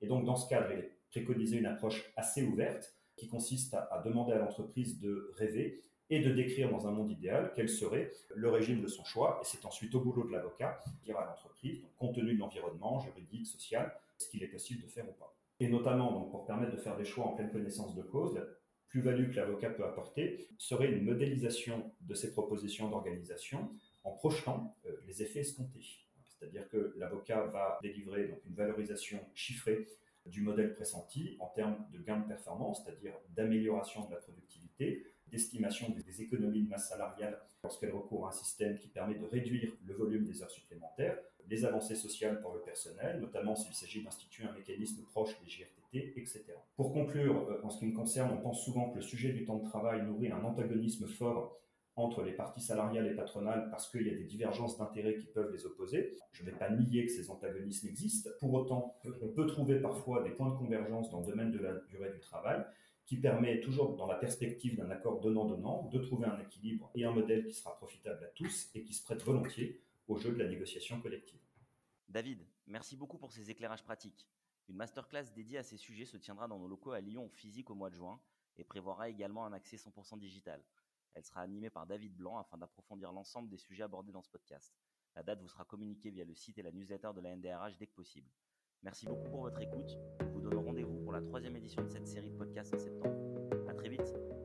Et 0.00 0.06
donc, 0.06 0.24
dans 0.24 0.36
ce 0.36 0.48
cadre, 0.48 0.70
il 0.72 0.78
est 0.78 0.92
préconisé 1.10 1.58
une 1.58 1.66
approche 1.66 2.12
assez 2.14 2.44
ouverte 2.44 2.94
qui 3.16 3.26
consiste 3.26 3.74
à, 3.74 4.00
demander 4.04 4.32
à 4.32 4.38
l'entreprise 4.38 5.00
de 5.00 5.34
rêver 5.36 5.82
et 6.08 6.20
de 6.20 6.32
décrire 6.32 6.70
dans 6.70 6.86
un 6.86 6.92
monde 6.92 7.10
idéal 7.10 7.52
quel 7.56 7.68
serait 7.68 8.12
le 8.32 8.48
régime 8.48 8.80
de 8.80 8.86
son 8.86 9.04
choix. 9.04 9.40
Et 9.42 9.44
c'est 9.44 9.64
ensuite 9.64 9.92
au 9.96 10.00
boulot 10.00 10.24
de 10.24 10.32
l'avocat 10.32 10.84
de 10.86 11.04
dire 11.04 11.18
à 11.18 11.24
l'entreprise, 11.24 11.82
compte 11.98 12.14
tenu 12.14 12.34
de 12.34 12.38
l'environnement 12.38 13.00
juridique, 13.00 13.46
social, 13.46 13.92
ce 14.18 14.28
qu'il 14.28 14.44
est 14.44 14.48
possible 14.48 14.82
de 14.84 14.88
faire 14.88 15.08
ou 15.08 15.12
pas. 15.14 15.34
Et 15.58 15.68
notamment, 15.68 16.12
donc, 16.12 16.30
pour 16.30 16.46
permettre 16.46 16.72
de 16.72 16.76
faire 16.76 16.96
des 16.96 17.04
choix 17.04 17.24
en 17.24 17.32
pleine 17.32 17.50
connaissance 17.50 17.96
de 17.96 18.02
cause, 18.02 18.40
plus-value 18.88 19.30
que 19.30 19.36
l'avocat 19.36 19.70
peut 19.70 19.84
apporter 19.84 20.48
serait 20.58 20.90
une 20.90 21.04
modélisation 21.04 21.92
de 22.00 22.14
ces 22.14 22.32
propositions 22.32 22.88
d'organisation 22.88 23.70
en 24.04 24.12
projetant 24.12 24.76
euh, 24.86 24.96
les 25.06 25.22
effets 25.22 25.40
escomptés. 25.40 25.84
C'est-à-dire 26.24 26.68
que 26.68 26.94
l'avocat 26.96 27.46
va 27.46 27.78
délivrer 27.82 28.28
donc, 28.28 28.40
une 28.46 28.54
valorisation 28.54 29.20
chiffrée 29.34 29.86
du 30.26 30.42
modèle 30.42 30.74
pressenti 30.74 31.36
en 31.40 31.46
termes 31.46 31.86
de 31.92 31.98
gain 32.00 32.18
de 32.18 32.26
performance, 32.26 32.82
c'est-à-dire 32.84 33.14
d'amélioration 33.30 34.06
de 34.06 34.14
la 34.14 34.20
productivité, 34.20 35.06
d'estimation 35.28 35.90
des 35.90 36.22
économies 36.22 36.62
de 36.62 36.68
masse 36.68 36.88
salariale 36.88 37.40
lorsqu'elle 37.62 37.92
recourt 37.92 38.26
à 38.26 38.28
un 38.30 38.32
système 38.32 38.78
qui 38.78 38.88
permet 38.88 39.14
de 39.14 39.24
réduire 39.24 39.72
le 39.84 39.94
volume 39.94 40.24
des 40.24 40.42
heures 40.42 40.50
supplémentaires, 40.50 41.18
les 41.48 41.64
avancées 41.64 41.96
sociales 41.96 42.40
pour 42.40 42.54
le 42.54 42.60
personnel, 42.60 43.20
notamment 43.20 43.56
s'il 43.56 43.74
s'agit 43.74 44.02
d'instituer 44.02 44.44
un 44.44 44.52
mécanisme 44.52 45.02
proche 45.04 45.38
des 45.40 45.48
Pour 46.76 46.92
conclure, 46.92 47.48
euh, 47.48 47.60
en 47.62 47.70
ce 47.70 47.78
qui 47.78 47.86
me 47.86 47.94
concerne, 47.94 48.32
on 48.32 48.42
pense 48.42 48.64
souvent 48.64 48.90
que 48.90 48.96
le 48.96 49.02
sujet 49.02 49.32
du 49.32 49.44
temps 49.44 49.58
de 49.58 49.64
travail 49.64 50.04
nourrit 50.04 50.30
un 50.30 50.44
antagonisme 50.44 51.06
fort 51.06 51.58
entre 51.96 52.22
les 52.22 52.32
parties 52.32 52.60
salariales 52.60 53.06
et 53.06 53.14
patronales 53.14 53.68
parce 53.70 53.90
qu'il 53.90 54.06
y 54.06 54.10
a 54.10 54.14
des 54.14 54.24
divergences 54.24 54.76
d'intérêts 54.76 55.16
qui 55.16 55.26
peuvent 55.26 55.50
les 55.50 55.64
opposer. 55.64 56.18
Je 56.32 56.44
ne 56.44 56.50
vais 56.50 56.56
pas 56.56 56.70
nier 56.70 57.06
que 57.06 57.12
ces 57.12 57.30
antagonismes 57.30 57.88
existent. 57.88 58.30
Pour 58.38 58.52
autant, 58.52 58.94
on 59.22 59.28
peut 59.28 59.46
trouver 59.46 59.80
parfois 59.80 60.22
des 60.22 60.30
points 60.30 60.50
de 60.50 60.56
convergence 60.56 61.10
dans 61.10 61.20
le 61.20 61.26
domaine 61.26 61.50
de 61.50 61.58
la 61.58 61.72
durée 61.88 62.10
du 62.12 62.20
travail 62.20 62.62
qui 63.06 63.16
permet, 63.16 63.60
toujours 63.60 63.96
dans 63.96 64.06
la 64.06 64.16
perspective 64.16 64.76
d'un 64.76 64.90
accord 64.90 65.20
donnant-donnant, 65.20 65.88
de 65.92 65.98
trouver 65.98 66.26
un 66.26 66.38
équilibre 66.40 66.90
et 66.94 67.04
un 67.04 67.12
modèle 67.12 67.46
qui 67.46 67.54
sera 67.54 67.76
profitable 67.76 68.24
à 68.24 68.28
tous 68.28 68.68
et 68.74 68.82
qui 68.82 68.92
se 68.92 69.02
prête 69.04 69.22
volontiers 69.22 69.80
au 70.08 70.16
jeu 70.16 70.32
de 70.32 70.38
la 70.38 70.48
négociation 70.48 71.00
collective. 71.00 71.40
David, 72.08 72.44
merci 72.66 72.96
beaucoup 72.96 73.16
pour 73.16 73.32
ces 73.32 73.50
éclairages 73.50 73.84
pratiques. 73.84 74.28
Une 74.68 74.76
masterclass 74.76 75.30
dédiée 75.34 75.58
à 75.58 75.62
ces 75.62 75.76
sujets 75.76 76.06
se 76.06 76.16
tiendra 76.16 76.48
dans 76.48 76.58
nos 76.58 76.68
locaux 76.68 76.92
à 76.92 77.00
Lyon 77.00 77.28
physique 77.28 77.70
au 77.70 77.74
mois 77.74 77.90
de 77.90 77.94
juin 77.94 78.20
et 78.56 78.64
prévoira 78.64 79.08
également 79.08 79.44
un 79.44 79.52
accès 79.52 79.76
100% 79.76 80.18
digital. 80.18 80.62
Elle 81.14 81.24
sera 81.24 81.40
animée 81.40 81.70
par 81.70 81.86
David 81.86 82.14
Blanc 82.14 82.38
afin 82.38 82.58
d'approfondir 82.58 83.12
l'ensemble 83.12 83.48
des 83.48 83.58
sujets 83.58 83.84
abordés 83.84 84.12
dans 84.12 84.22
ce 84.22 84.30
podcast. 84.30 84.74
La 85.14 85.22
date 85.22 85.40
vous 85.40 85.48
sera 85.48 85.64
communiquée 85.64 86.10
via 86.10 86.24
le 86.24 86.34
site 86.34 86.58
et 86.58 86.62
la 86.62 86.72
newsletter 86.72 87.10
de 87.14 87.20
la 87.20 87.34
NDRH 87.34 87.78
dès 87.78 87.86
que 87.86 87.94
possible. 87.94 88.30
Merci 88.82 89.06
beaucoup 89.06 89.28
pour 89.30 89.40
votre 89.40 89.60
écoute. 89.60 89.96
Nous 90.20 90.32
vous 90.32 90.40
donnons 90.40 90.62
rendez-vous 90.62 90.98
pour 91.02 91.12
la 91.12 91.22
troisième 91.22 91.56
édition 91.56 91.82
de 91.82 91.88
cette 91.88 92.06
série 92.06 92.30
de 92.30 92.36
podcasts 92.36 92.74
en 92.74 92.78
septembre. 92.78 93.68
À 93.68 93.74
très 93.74 93.88
vite. 93.88 94.35